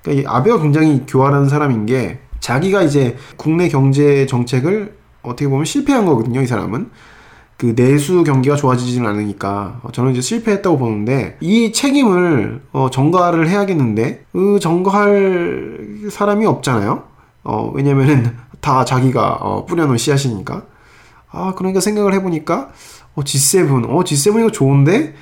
[0.03, 6.43] 그러니까 아베가 굉장히 교활한 사람인 게, 자기가 이제 국내 경제 정책을 어떻게 보면 실패한 거거든요,
[6.43, 6.91] 이 사람은.
[7.57, 14.59] 그 내수 경기가 좋아지지는 않으니까 저는 이제 실패했다고 보는데 이 책임을 어, 전가를 해야겠는데 그
[14.61, 17.05] 전가할 사람이 없잖아요.
[17.45, 20.65] 어, 왜냐면은 다 자기가 어, 뿌려놓은 씨앗이니까.
[21.31, 22.71] 아 그러니까 생각을 해보니까
[23.15, 25.15] 어, G7 어 G7 이거 좋은데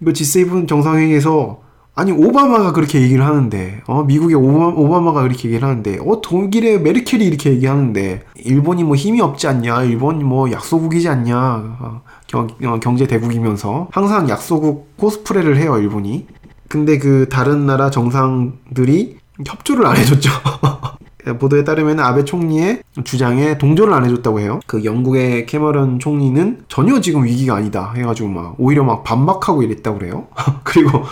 [0.00, 1.60] 이거 G7 정상회의에서
[1.98, 7.24] 아니 오바마가 그렇게 얘기를 하는데 어 미국의 오바, 마가 그렇게 얘기를 하는데 어 독일의 메르켈이
[7.24, 9.82] 이렇게 얘기하는데 일본이 뭐 힘이 없지 않냐?
[9.84, 11.38] 일본이 뭐 약소국이지 않냐?
[11.38, 16.26] 어, 경, 어, 경제 대국이면서 항상 약소국 코스프레를 해요 일본이.
[16.68, 19.16] 근데 그 다른 나라 정상들이
[19.46, 20.30] 협조를 안 해줬죠
[21.34, 24.60] 보도에 따르면 아베 총리의 주장에 동조를 안 해줬다고 해요.
[24.66, 30.28] 그 영국의 캐머런 총리는 전혀 지금 위기가 아니다 해가지고 막 오히려 막 반박하고 이랬다고 그래요.
[30.64, 31.02] 그리고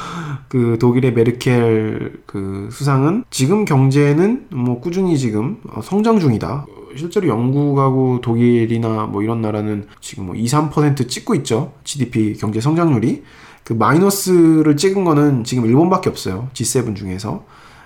[0.48, 6.66] 그 독일의 메르켈 그 수상은 지금 경제는 뭐 꾸준히 지금 성장 중이다.
[6.96, 11.72] 실제로 영국하고 독일이나 뭐 이런 나라는 지금 뭐 2, 3% 찍고 있죠.
[11.82, 13.24] GDP 경제 성장률이.
[13.64, 16.48] 그 마이너스를 찍은 거는 지금 일본밖에 없어요.
[16.52, 17.44] G7 중에서.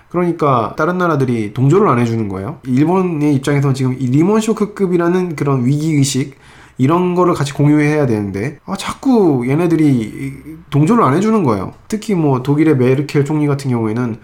[0.09, 2.59] 그러니까 다른 나라들이 동조를 안 해주는 거예요.
[2.65, 6.35] 일본의 입장에서 지금 리먼 쇼크급이라는 그런 위기 의식
[6.77, 11.73] 이런 거를 같이 공유해야 되는데 아, 자꾸 얘네들이 동조를 안 해주는 거예요.
[11.87, 14.15] 특히 뭐 독일의 메르켈 총리 같은 경우에는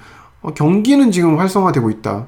[0.42, 2.28] 어, 경기는 지금 활성화되고 있다.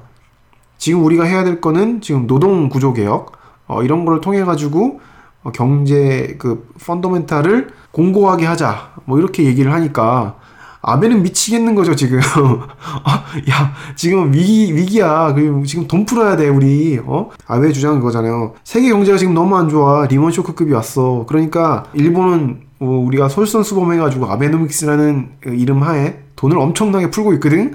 [0.76, 3.32] 지금 우리가 해야 될 거는 지금 노동 구조 개혁
[3.66, 5.00] 어, 이런 거를 통해 가지고
[5.42, 10.36] 어, 경제 그 펀더멘탈을 공고하게 하자 뭐 이렇게 얘기를 하니까
[10.82, 12.20] 아베는 미치겠는 거죠 지금.
[13.04, 15.32] 아, 야 지금 위기 위기야.
[15.34, 17.00] 그리고 지금 돈 풀어야 돼 우리.
[17.04, 17.30] 어?
[17.46, 18.54] 아베 주장은 그거잖아요.
[18.64, 20.06] 세계 경제가 지금 너무 안 좋아.
[20.06, 21.24] 리먼 쇼크급이 왔어.
[21.28, 27.74] 그러니까 일본은 어, 우리가 솔선수범해가지고 아베노믹스라는 이름 하에 돈을 엄청나게 풀고 있거든.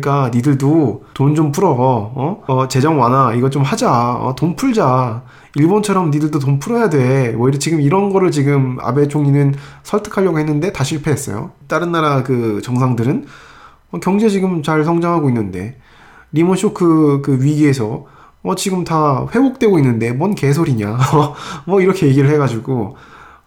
[0.00, 1.70] 그러니까 니들도 돈 좀 풀어.
[1.70, 2.42] 어?
[2.46, 3.90] 어 재정 완화 이거 좀 하자.
[4.14, 5.22] 어, 돈 풀자.
[5.54, 7.32] 일본처럼 니들도 돈 풀어야 돼.
[7.32, 11.50] 뭐 지금 이런 거를 지금 아베 총리는 설득하려고 했는데 다 실패했어요.
[11.68, 13.26] 다른 나라 그 정상들은
[13.92, 15.76] 어, 경제 지금 잘 성장하고 있는데
[16.32, 18.06] 리먼 쇼크 그 위기에서
[18.42, 20.98] 어 지금 다 회복되고 있는데 뭔 개소리냐.
[21.66, 22.96] 뭐 이렇게 얘기를 해 가지고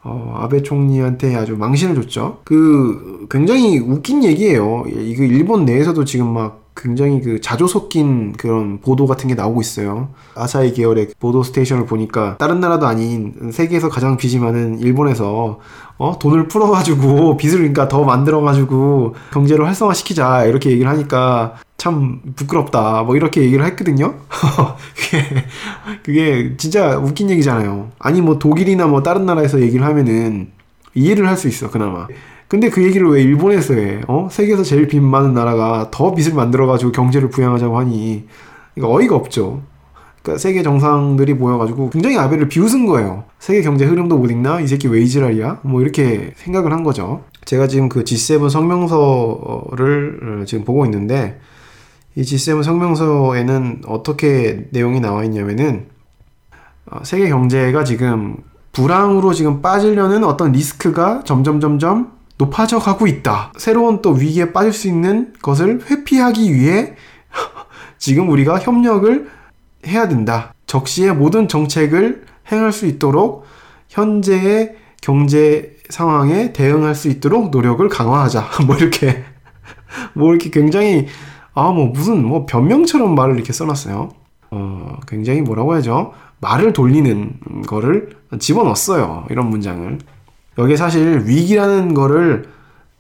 [0.08, 2.38] 어, 아베 총리한테 아주 망신을 줬죠.
[2.46, 4.84] 그 굉장히 웃긴 얘기예요.
[4.88, 10.10] 이거 일본 내에서도 지금 막 굉장히 그 자조 섞인 그런 보도 같은 게 나오고 있어요.
[10.36, 15.60] 아사히 계열의 보도 스테이션을 보니까 다른 나라도 아닌 세계에서 가장 빚이 많은 일본에서
[15.98, 23.16] 어 돈을 풀어가지고 빚을 그러니까 더 만들어가지고 경제를 활성화시키자 이렇게 얘기를 하니까 참 부끄럽다 뭐
[23.16, 24.16] 이렇게 얘기를 했거든요.
[26.04, 27.92] 그게 진짜 웃긴 얘기잖아요.
[28.00, 30.52] 아니 뭐 독일이나 뭐 다른 나라에서 얘기를 하면은
[30.94, 32.08] 이해를 할 수 있어 그나마.
[32.56, 34.00] 근데 그 얘기를 왜 일본에서 해?
[34.08, 34.30] 어?
[34.32, 38.30] 세계에서 제일 빚 많은 나라가 더 빚을 만들어가지고 경제를 부양하자고 하니
[38.78, 39.62] 이거 어이가 없죠.
[40.22, 43.26] 그러니까 세계 정상들이 모여가지고 굉장히 아베를 비웃은 거예요.
[43.40, 44.62] 세계 경제 흐름도 못 읽나?
[44.62, 45.64] 이 새끼 왜 이지랄이야?
[45.64, 47.26] 뭐 이렇게 생각을 한 거죠.
[47.44, 51.42] 제가 지금 그 G7 성명서를 지금 보고 있는데
[52.16, 55.88] 이 G7 성명서에는 어떻게 내용이 나와 있냐면은
[56.90, 58.38] 어, 세계 경제가 지금
[58.72, 63.54] 불황으로 지금 빠지려는 어떤 리스크가 점점 점점 높아져 가고 있다.
[63.58, 66.96] 새로운 또 위기에 빠질 수 있는 것을 회피하기 위해
[67.98, 69.30] 지금 우리가 협력을
[69.88, 70.54] 해야 된다.
[70.66, 73.46] 적시에 모든 정책을 행할 수 있도록
[73.90, 78.50] 현재의 경제 상황에 대응할 수 있도록 노력을 강화하자.
[78.66, 79.24] 뭐 이렇게
[80.14, 81.08] 뭐 이렇게 굉장히
[81.54, 84.10] 아 뭐 무슨 뭐 변명처럼 말을 이렇게 써놨어요.
[84.52, 86.14] 어 굉장히 뭐라고 해야죠?
[86.42, 88.10] 말을 돌리는 거를
[88.40, 89.26] 집어넣었어요.
[89.30, 90.00] 이런 문장을.
[90.58, 92.50] 여기에 사실 위기라는 거를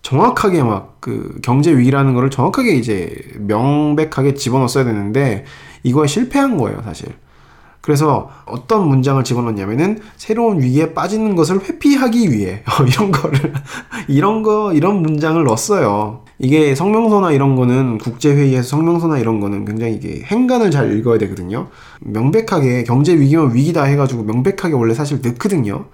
[0.02, 5.46] 정확하게 막 그 경제 위기라는 거를 정확하게 이제 명백하게 집어넣었어야 되는데
[5.84, 7.10] 이거에 실패한 거예요, 사실.
[7.82, 13.54] 그래서 어떤 문장을 집어넣냐면은 새로운 위기에 빠지는 것을 회피하기 위해 이런 거를
[14.08, 16.24] 이런 거 이런 문장을 넣었어요.
[16.40, 21.68] 이게 성명서나 이런 거는 국제회의에서 성명서나 이런 거는 굉장히 이게 행간을 잘 읽어야 되거든요.
[22.00, 25.86] 명백하게 경제 위기면 위기다 해가지고 명백하게 원래 사실 넣거든요.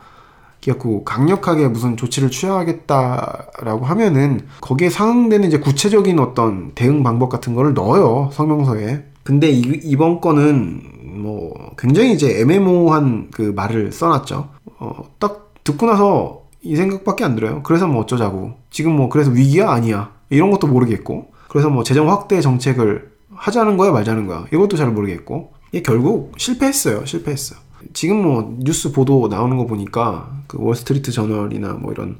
[0.62, 7.74] 그래갖고 강력하게 무슨 조치를 취하겠다라고 하면은 거기에 상응되는 이제 구체적인 어떤 대응 방법 같은 거를
[7.74, 9.05] 넣어요 성명서에.
[9.24, 10.82] 근데 이, 이번 건은
[11.22, 14.49] 뭐 굉장히 이제 애매모호한 그 말을 써놨죠.
[14.80, 17.62] 어, 딱 듣고 나서 이 생각밖에 안 들어요.
[17.64, 18.53] 그래서 뭐 어쩌자고.
[18.70, 21.32] 지금 뭐 그래서 위기야 아니야 이런 것도 모르겠고.
[21.49, 25.53] 그래서 뭐 재정 확대 정책을 하자는 거야 말자는 거야 이것도 잘 모르겠고.
[25.72, 27.05] 이게 결국 실패했어요.
[27.05, 27.55] 실패했어.
[27.93, 32.17] 지금 뭐 뉴스 보도 나오는 거 보니까 그 월스트리트 저널이나 뭐 이런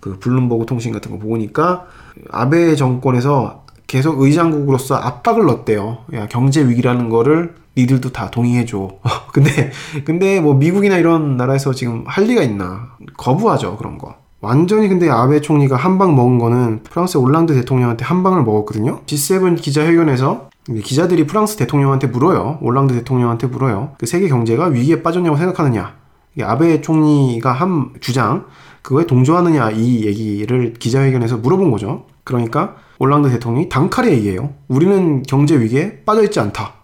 [0.00, 1.86] 그 블룸버그 통신 같은 거 보니까
[2.30, 6.04] 아베 정권에서 계속 의장국으로서 압박을 넣었대요.
[6.14, 8.98] 야 경제 위기라는 거를 니들도 다 동의해줘.
[9.32, 9.72] 근데
[10.04, 12.96] 근데 뭐 미국이나 이런 나라에서 지금 할 리가 있나?
[13.16, 14.16] 거부하죠 그런 거.
[14.40, 19.00] 완전히 근데 아베 총리가 한 방 먹은 거는 프랑스 올랑드 대통령한테 한 방을 먹었거든요.
[19.06, 20.50] G7 기자회견에서
[20.84, 22.58] 기자들이 프랑스 대통령한테 물어요.
[22.60, 23.94] 올랑드 대통령한테 물어요.
[23.98, 25.94] 그 세계 경제가 위기에 빠졌냐고 생각하느냐.
[26.42, 28.44] 아베 총리가 한 주장
[28.82, 32.04] 그거에 동조하느냐 이 얘기를 기자회견에서 물어본 거죠.
[32.22, 34.50] 그러니까 올랑드 대통령이 단칼에 얘기해요.
[34.68, 36.74] 우리는 경제 위기에 빠져 있지 않다.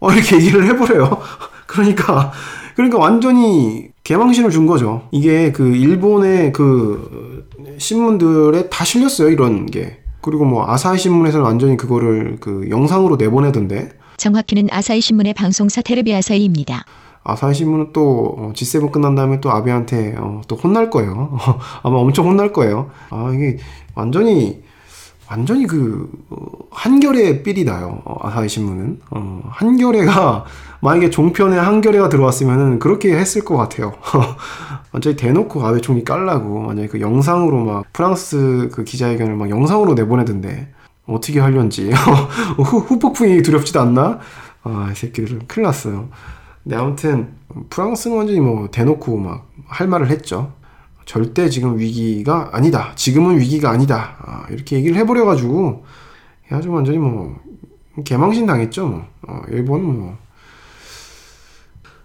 [0.00, 1.18] 어, 이렇게 얘기를 해버려요.
[1.66, 2.30] 그러니까
[2.74, 5.08] 그러니까 완전히 개망신을 준 거죠.
[5.10, 7.48] 이게 그 일본의 그
[7.78, 9.98] 신문들에 다 실렸어요 이런 게.
[10.20, 13.90] 그리고 뭐 아사히 신문에서는 완전히 그거를 그 영상으로 내보내던데.
[14.16, 16.84] 정확히는 아사히 신문의 방송사 테레비 아사히입니다.
[17.22, 21.38] 아사히 신문은 또 G7 끝난 다음에 또 아베한테 어, 또 혼날 거예요.
[21.82, 22.90] 아마 엄청 혼날 거예요.
[23.10, 23.58] 아 이게
[23.94, 24.62] 완전히
[25.30, 26.36] 완전히 그 어,
[26.70, 28.02] 한겨레 삘이 나요.
[28.04, 30.44] 어, 아사히 신문은 어, 한겨레가
[30.80, 33.94] 만약에 종편에 한겨레가 들어왔으면은 그렇게 했을 것 같아요.
[34.92, 40.72] 완전히 대놓고 아베 총리 깔라고 만약에 그 영상으로 막 프랑스 그 기자회견을 막 영상으로 내보내던데
[41.06, 41.90] 어떻게 하려는지
[42.56, 44.20] 후, 후폭풍이 두렵지도 않나?
[44.62, 46.08] 아, 이 새끼들은 큰일 났어요.
[46.62, 47.34] 근데 아무튼
[47.70, 50.52] 프랑스는 완전히 뭐 대놓고 막 할 말을 했죠.
[51.04, 52.92] 절대 지금 위기가 아니다.
[52.96, 54.16] 지금은 위기가 아니다.
[54.20, 55.84] 아, 이렇게 얘기를 해버려 가지고
[56.50, 57.36] 아주 완전히 뭐
[58.04, 58.86] 개망신 당했죠.
[58.86, 59.04] 뭐.
[59.28, 60.16] 어, 일본은 뭐.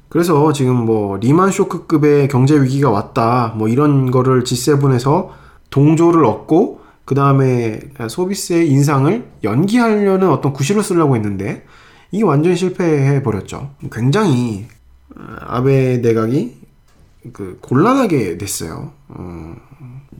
[0.09, 3.53] 그래서 지금 뭐 리만 쇼크급의 경제 위기가 왔다.
[3.55, 5.29] 뭐 이런 거를 G7에서
[5.69, 11.65] 동조를 얻고 그 다음에 소비세 인상을 연기하려는 어떤 구실을 쓰려고 했는데
[12.11, 13.71] 이게 완전히 실패해 버렸죠.
[13.91, 14.67] 굉장히
[15.15, 16.58] 어, 아베 내각이
[17.33, 18.91] 그 곤란하게 됐어요.
[19.09, 19.55] 어,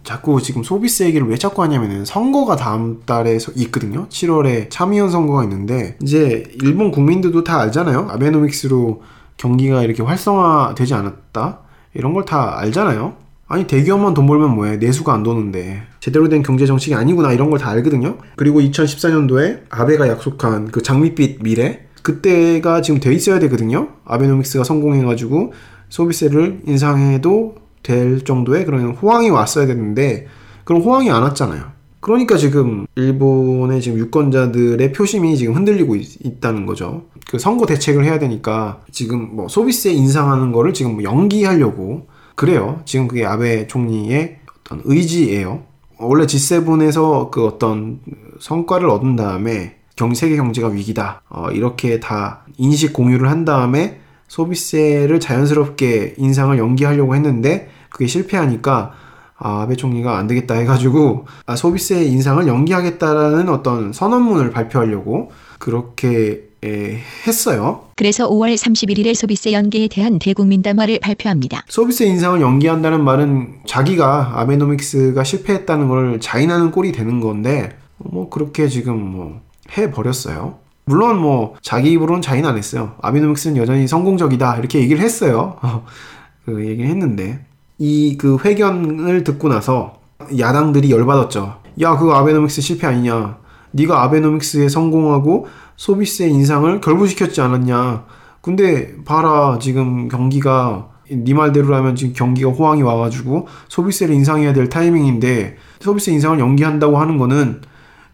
[0.04, 4.08] 자꾸 지금 소비세 얘기를 왜 자꾸 하냐면은 선거가 다음 달에 있거든요.
[4.10, 8.08] 7월에 참의원 선거가 있는데 이제 일본 국민들도 다 알잖아요.
[8.10, 9.02] 아베노믹스로
[9.38, 11.60] 경기가 이렇게 활성화되지 않았다.
[11.94, 13.16] 이런 걸 다 알잖아요.
[13.48, 17.58] 아니 대기업만 돈 벌면 뭐해 내수가 안 도는데 제대로 된 경제 정책이 아니구나 이런 걸
[17.60, 18.18] 다 알거든요.
[18.36, 23.90] 그리고 2014년도에 아베가 약속한 그 장밋빛 미래 그때가 지금 돼 있어야 되거든요.
[24.06, 25.54] 아베노믹스가 성공해가지고
[25.90, 30.28] 소비세를 인상해도 될 정도의 그런 호황이 왔어야 되는데
[30.64, 31.80] 그런 호황이 안 왔잖아요.
[32.00, 37.04] 그러니까 지금 일본의 지금 유권자들의 표심이 지금 흔들리고 있, 다는 거죠.
[37.30, 42.82] 그 선거 대책을 해야 되니까 지금 뭐 소비세 인상하는 거를 지금 뭐 연기하려고 그래요.
[42.86, 45.64] 지금 그게 아베 총리의 어떤 의지예요.
[46.00, 48.00] 원래 G7에서 그 어떤
[48.40, 51.24] 성과를 얻은 다음에 경 세계 경제가 위기다.
[51.30, 58.94] 어, 이렇게 다 인식 공유를 한 다음에 소비세를 자연스럽게 인상을 연기하려고 했는데 그게 실패하니까
[59.38, 67.00] 아, 아베 총리가 안 되겠다 해가지고 아, 소비세 인상을 연기하겠다라는 어떤 선언문을 발표하려고 그렇게 에,
[67.26, 67.86] 했어요.
[67.96, 71.64] 그래서 5월 31일에 소비세 연계에 대한 대국민 담화를 발표합니다.
[71.70, 79.00] 소비세 인상을 연기한다는 말은 자기가 아베노믹스가 실패했다는 걸 자인하는 꼴이 되는 건데 뭐 그렇게 지금
[79.00, 79.42] 뭐
[79.78, 80.58] 해버렸어요.
[80.90, 82.96] 물론 뭐 자기 입으로는 자인 안 했어요.
[83.04, 85.56] 아베노믹스는 여전히 성공적이다 이렇게 얘기를 했어요.
[86.46, 87.46] 그 얘기를 했는데
[87.78, 90.00] 이 그 회견을 듣고 나서
[90.40, 91.60] 야당들이 열받았죠.
[91.82, 93.38] 야 그거 아베노믹스 실패 아니냐.
[93.72, 98.06] 네가 아베노믹스에 성공하고 소비세 인상을 결부시켰지 않았냐.
[98.42, 106.12] 근데 봐라 지금 경기가 네 말대로라면 지금 경기가 호황이 와가지고 소비세를 인상해야 될 타이밍인데 소비세
[106.14, 107.62] 인상을 연기한다고 하는 거는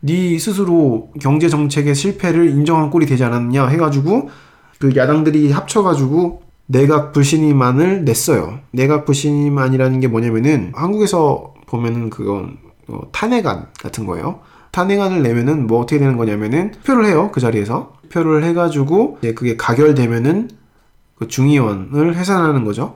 [0.05, 4.29] 네 스스로 경제 정책의 실패를 인정한 꼴이 되지 않았냐 해가지고
[4.79, 8.59] 그 야당들이 합쳐가지고 내각 불신임안을 냈어요.
[8.71, 14.41] 내각 불신임안이라는 게 뭐냐면은 한국에서 보면은 그건 어, 탄핵안 같은 거예요.
[14.71, 20.49] 탄핵안을 내면은 뭐 어떻게 되는 거냐면은 투표를 해요 그 자리에서 투표를 해가지고 이제 그게 가결되면은
[21.15, 22.95] 그 중의원을 해산하는 거죠.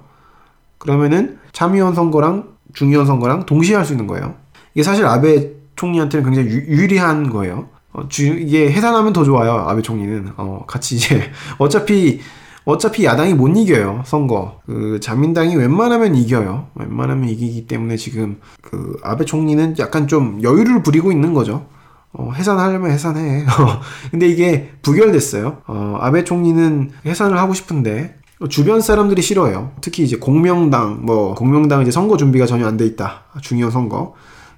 [0.77, 4.35] 그러면은 참의원 선거랑 중의원 선거랑 동시에 할 수 있는 거예요.
[4.75, 7.69] 이게 사실 아베 총리한테는 굉장히 유, 리한 거예요.
[7.93, 10.33] 어, 주, 이게 해산하면 더 좋아요 아베 총리는.
[10.35, 12.19] 어, 같이 이제 어차피
[12.65, 14.59] 어차피 야당이 못 이겨요 선거.
[14.65, 16.67] 그 자민당이 웬만하면 이겨요.
[16.75, 21.65] 웬만하면 이기기 때문에 지금 그 아베 총리는 약간 좀 여유를 부리고 있는 거죠.
[22.11, 23.45] 어, 해산하려면 해산해.
[24.11, 25.61] 근데 이게 부결됐어요.
[25.67, 28.17] 어, 아베 총리는 해산을 하고 싶은데
[28.49, 29.71] 주변 사람들이 싫어요.
[29.81, 33.23] 특히 이제 공명당 뭐 공명당 이제 선거 준비가 전혀 안 돼 있다.
[33.41, 34.13] 중요한 선거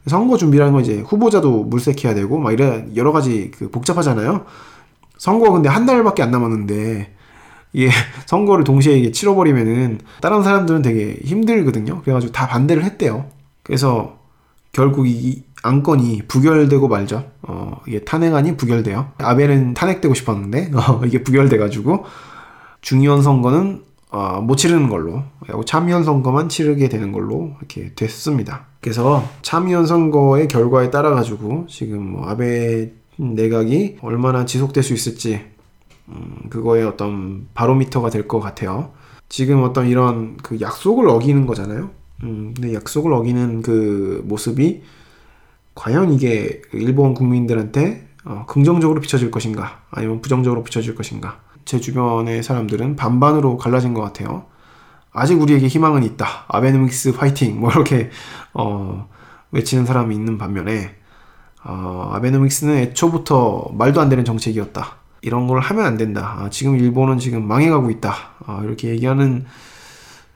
[0.07, 4.45] 선거 준비라는 건 이제 후보자도 물색해야 되고 막 이래 여러 가지 그 복잡하잖아요
[5.17, 7.13] 선거 근데 한 달밖에 안 남았는데
[7.73, 7.89] 이게
[8.25, 12.01] 선거를 동시에 치러버리면은 다른 사람들은 되게 힘들거든요.
[12.01, 13.25] 그래가지고 다 반대를 했대요.
[13.63, 14.17] 그래서
[14.71, 17.25] 결국 이 안건이 부결되고 말죠.
[17.43, 19.11] 어, 이게 탄핵안이 부결돼요.
[19.19, 22.05] 아베는 탄핵되고 싶었는데, 어, 이게 부결돼가지고,
[22.81, 25.23] 중의원 선거는, 어, 못 치르는 걸로,
[25.65, 28.65] 참의원 선거만 치르게 되는 걸로 이렇게 됐습니다.
[28.81, 35.41] 그래서 참의원 선거의 결과에 따라 가지고, 지금 뭐 아베 내각이 얼마나 지속될 수 있을지,
[36.09, 38.91] 음, 그거의 어떤 바로미터가 될 것 같아요.
[39.29, 41.91] 지금 어떤 이런 그 약속을 어기는 거잖아요.
[42.23, 44.83] 음, 근데 약속을 어기는 그 모습이
[45.73, 52.95] 과연 이게 일본 국민들한테 어, 긍정적으로 비춰질 것인가 아니면 부정적으로 비춰질 것인가 제 주변의 사람들은
[52.95, 54.45] 반반으로 갈라진 것 같아요.
[55.13, 56.45] 아직 우리에게 희망은 있다.
[56.47, 58.09] 아베노믹스 파이팅 뭐 이렇게
[58.53, 59.09] 어,
[59.51, 60.95] 외치는 사람이 있는 반면에
[61.63, 64.95] 어, 아베노믹스는 애초부터 말도 안 되는 정책이었다.
[65.21, 66.35] 이런 걸 하면 안 된다.
[66.39, 68.15] 아, 지금 일본은 지금 망해가고 있다.
[68.45, 69.45] 아, 이렇게 얘기하는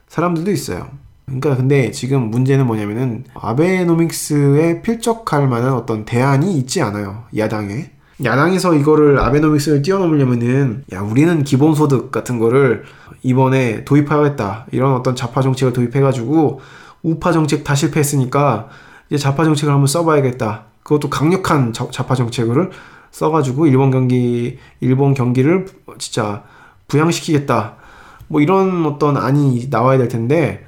[0.07, 0.89] 사람들도 있어요.
[1.25, 7.23] 그러니까 근데 지금 문제는 뭐냐면은 아베노믹스에 필적할 만한 어떤 대안이 있지 않아요.
[7.35, 7.94] 야당에.
[8.23, 12.83] 야당에서 이거를 아베노믹스를 뛰어넘으려면은 야 우리는 기본소득 같은 거를
[13.23, 14.67] 이번에 도입하겠다.
[14.71, 16.61] 이런 어떤 좌파 정책을 도입해가지고
[17.03, 18.69] 우파 정책 다 실패했으니까
[19.09, 20.63] 이제 좌파 정책을 한번 써봐야겠다.
[20.83, 22.71] 그것도 강력한 좌파 정책을
[23.11, 25.65] 써가지고 일본 경기 일본 경기를
[25.97, 26.43] 진짜
[26.87, 27.75] 부양시키겠다.
[28.27, 30.65] 뭐 이런 어떤 안이 나와야 될 텐데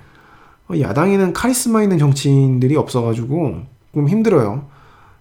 [0.69, 3.61] 어, 야당에는 카리스마 있는 정치인들이 없어가지고
[3.93, 4.65] 좀 힘들어요.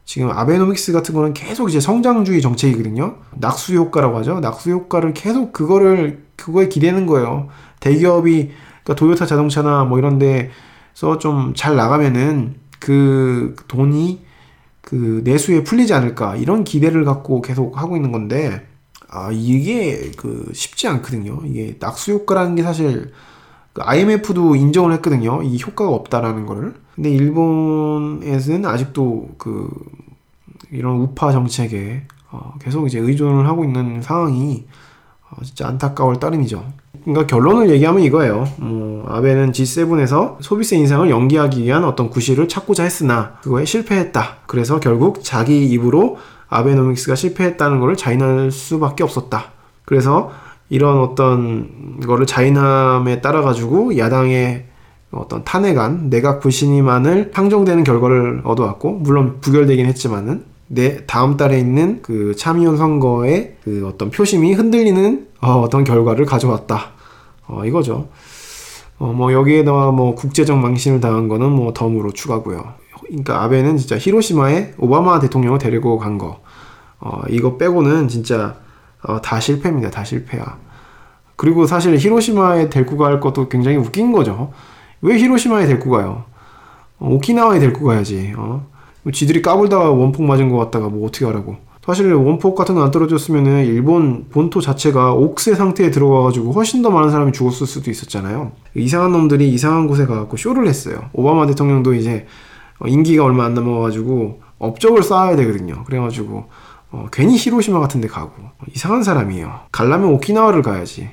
[0.06, 3.16] 지금 아베노믹스 같은 거는 계속 이제 성장주의 정책이거든요.
[3.34, 4.38] 낙수 효과라고 하죠.
[4.40, 7.48] 낙수 효과를 계속 그거를 그거에 기대는 거예요.
[7.80, 8.52] 대기업이
[8.84, 14.24] 그러니까 도요타 자동차나 뭐 이런 데서 좀 잘 나가면은 그 돈이
[14.80, 18.64] 그 내수에 풀리지 않을까 이런 기대를 갖고 계속 하고 있는 건데
[19.08, 21.40] 아 이게 그 쉽지 않거든요.
[21.44, 23.10] 이게 낙수 효과라는 게 사실
[23.72, 25.42] 그 IMF도 인정을 했거든요.
[25.42, 26.74] 이 효과가 없다라는 거를.
[26.96, 29.68] 근데 일본에서는 아직도 그
[30.72, 34.64] 이런 우파 정책에 어 계속 이제 의존을 하고 있는 상황이
[35.30, 36.64] 어 진짜 안타까울 따름이죠.
[37.04, 38.48] 그러니까 결론을 얘기하면 이거예요.
[38.56, 44.38] 뭐 아베는 G7에서 소비세 인상을 연기하기 위한 어떤 구실을 찾고자 했으나 그거에 실패했다.
[44.46, 46.16] 그래서 결국 자기 입으로
[46.48, 49.52] 아베노믹스가 실패했다는 것을 자인할 수밖에 없었다.
[49.84, 50.32] 그래서
[50.68, 54.64] 이런 어떤 거를 자인함에 따라 가지고 야당의
[55.18, 62.34] 어떤 탄핵안, 내각 불신임안을 상정되는 결과를 얻어왔고, 물론 부결되긴 했지만은, 내 다음 달에 있는 그
[62.36, 66.92] 참의원 선거의 그 어떤 표심이 흔들리는 어, 떤 결과를 가져왔다.
[67.46, 68.08] 어, 이거죠.
[68.98, 72.74] 어, 뭐 여기에다가 뭐 국제적 망신을 당한 거는 뭐 덤으로 추가고요.
[73.04, 76.40] 그러니까 아베는 진짜 히로시마에 오바마 대통령을 데리고 간 거.
[76.98, 78.56] 어, 이거 빼고는 진짜
[79.02, 79.90] 어, 다 실패입니다.
[79.90, 80.58] 다 실패야.
[81.36, 84.52] 그리고 사실 히로시마에 데리고 갈 것도 굉장히 웃긴 거죠.
[85.02, 86.24] 왜 히로시마에 데리고 가요?
[86.98, 88.32] 어, 오키나와에 데리고 가야지.
[88.36, 88.66] 어?
[89.12, 91.56] 지들이 까불다가 원폭 맞은 것 같다가 뭐 어떻게 하라고.
[91.84, 97.10] 사실 원폭 같은 거 안 떨어졌으면은 일본 본토 자체가 옥새 상태에 들어가가지고 훨씬 더 많은
[97.10, 98.50] 사람이 죽었을 수도 있었잖아요.
[98.74, 101.10] 이상한 놈들이 이상한 곳에 가갖고 쇼를 했어요.
[101.12, 102.26] 오바마 대통령도 이제
[102.84, 105.84] 임기가 얼마 안 남아가지고 업적을 쌓아야 되거든요.
[105.84, 106.46] 그래가지고
[106.90, 108.32] 어, 괜히 히로시마 같은 데 가고
[108.74, 109.60] 이상한 사람이에요.
[109.70, 111.10] 갈라면 오키나와를 가야지.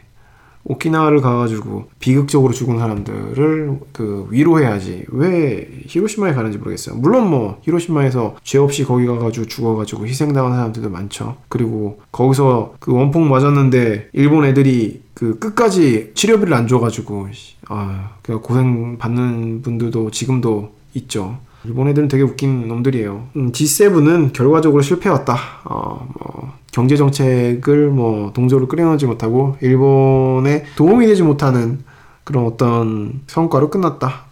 [0.65, 6.95] 오키나와를 가가지고 비극적으로 죽은 사람들을 그 위로해야지 왜 히로시마에 가는지 모르겠어요.
[6.95, 11.37] 물론 뭐 히로시마에서 죄 없이 거기 가가지고 죽어가지고 희생당한 사람들도 많죠.
[11.49, 17.27] 그리고 거기서 그 원폭 맞았는데 일본 애들이 그 끝까지 치료비를 안 줘가지고
[17.67, 21.37] 아 고생 받는 분들도 지금도 있죠.
[21.65, 23.27] 일본 애들은 되게 웃긴 놈들이에요.
[23.37, 25.37] 음, G7은 결과적으로 실패였다.
[25.65, 31.83] 어, 뭐 경제 정책을 뭐 동조를 끌어내지 못하고 일본에 도움이 되지 못하는
[32.23, 34.25] 그런 어떤 성과로 끝났다.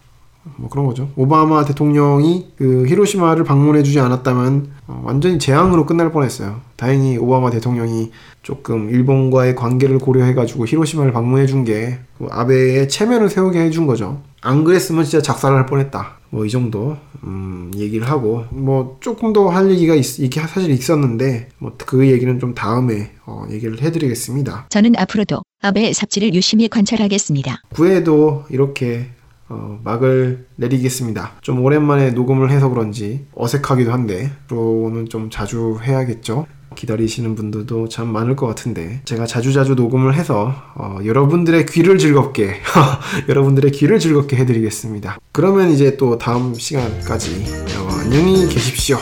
[0.56, 1.08] 뭐 그런 거죠.
[1.14, 6.56] 오바마 대통령이 그 히로시마를 방문해주지 않았다면 어, 완전히 재앙으로 끝날 뻔했어요.
[6.74, 8.10] 다행히 오바마 대통령이
[8.42, 14.20] 조금 일본과의 관계를 고려해가지고 히로시마를 방문해준 게그 아베의 체면을 세우게 해준 거죠.
[14.40, 16.16] 안 그랬으면 진짜 작살날 뻔했다.
[16.30, 21.48] 뭐 이 정도 음, 얘기를 하고 뭐 조금 더 할 얘기가 있, 이게 사실 있었는데
[21.58, 24.66] 뭐 그 얘기는 좀 다음에 어, 얘기를 해드리겠습니다.
[24.70, 27.62] 저는 앞으로도 아베의 삽질을 유심히 관찰하겠습니다.
[27.74, 29.10] 9회도 이렇게
[29.48, 31.32] 어, 막을 내리겠습니다.
[31.42, 36.46] 좀 오랜만에 녹음을 해서 그런지 어색하기도 한데 앞으로는 좀 자주 해야겠죠.
[36.74, 42.56] 기다리시는 분들도 참 많을 것 같은데 제가 자주자주 녹음을 해서 어, 여러분들의 귀를 즐겁게
[43.28, 45.18] 여러분들의 귀를 즐겁게 해드리겠습니다.
[45.32, 47.44] 그러면 이제 또 다음 시간까지
[47.78, 48.98] 어, 안녕히 계십시오.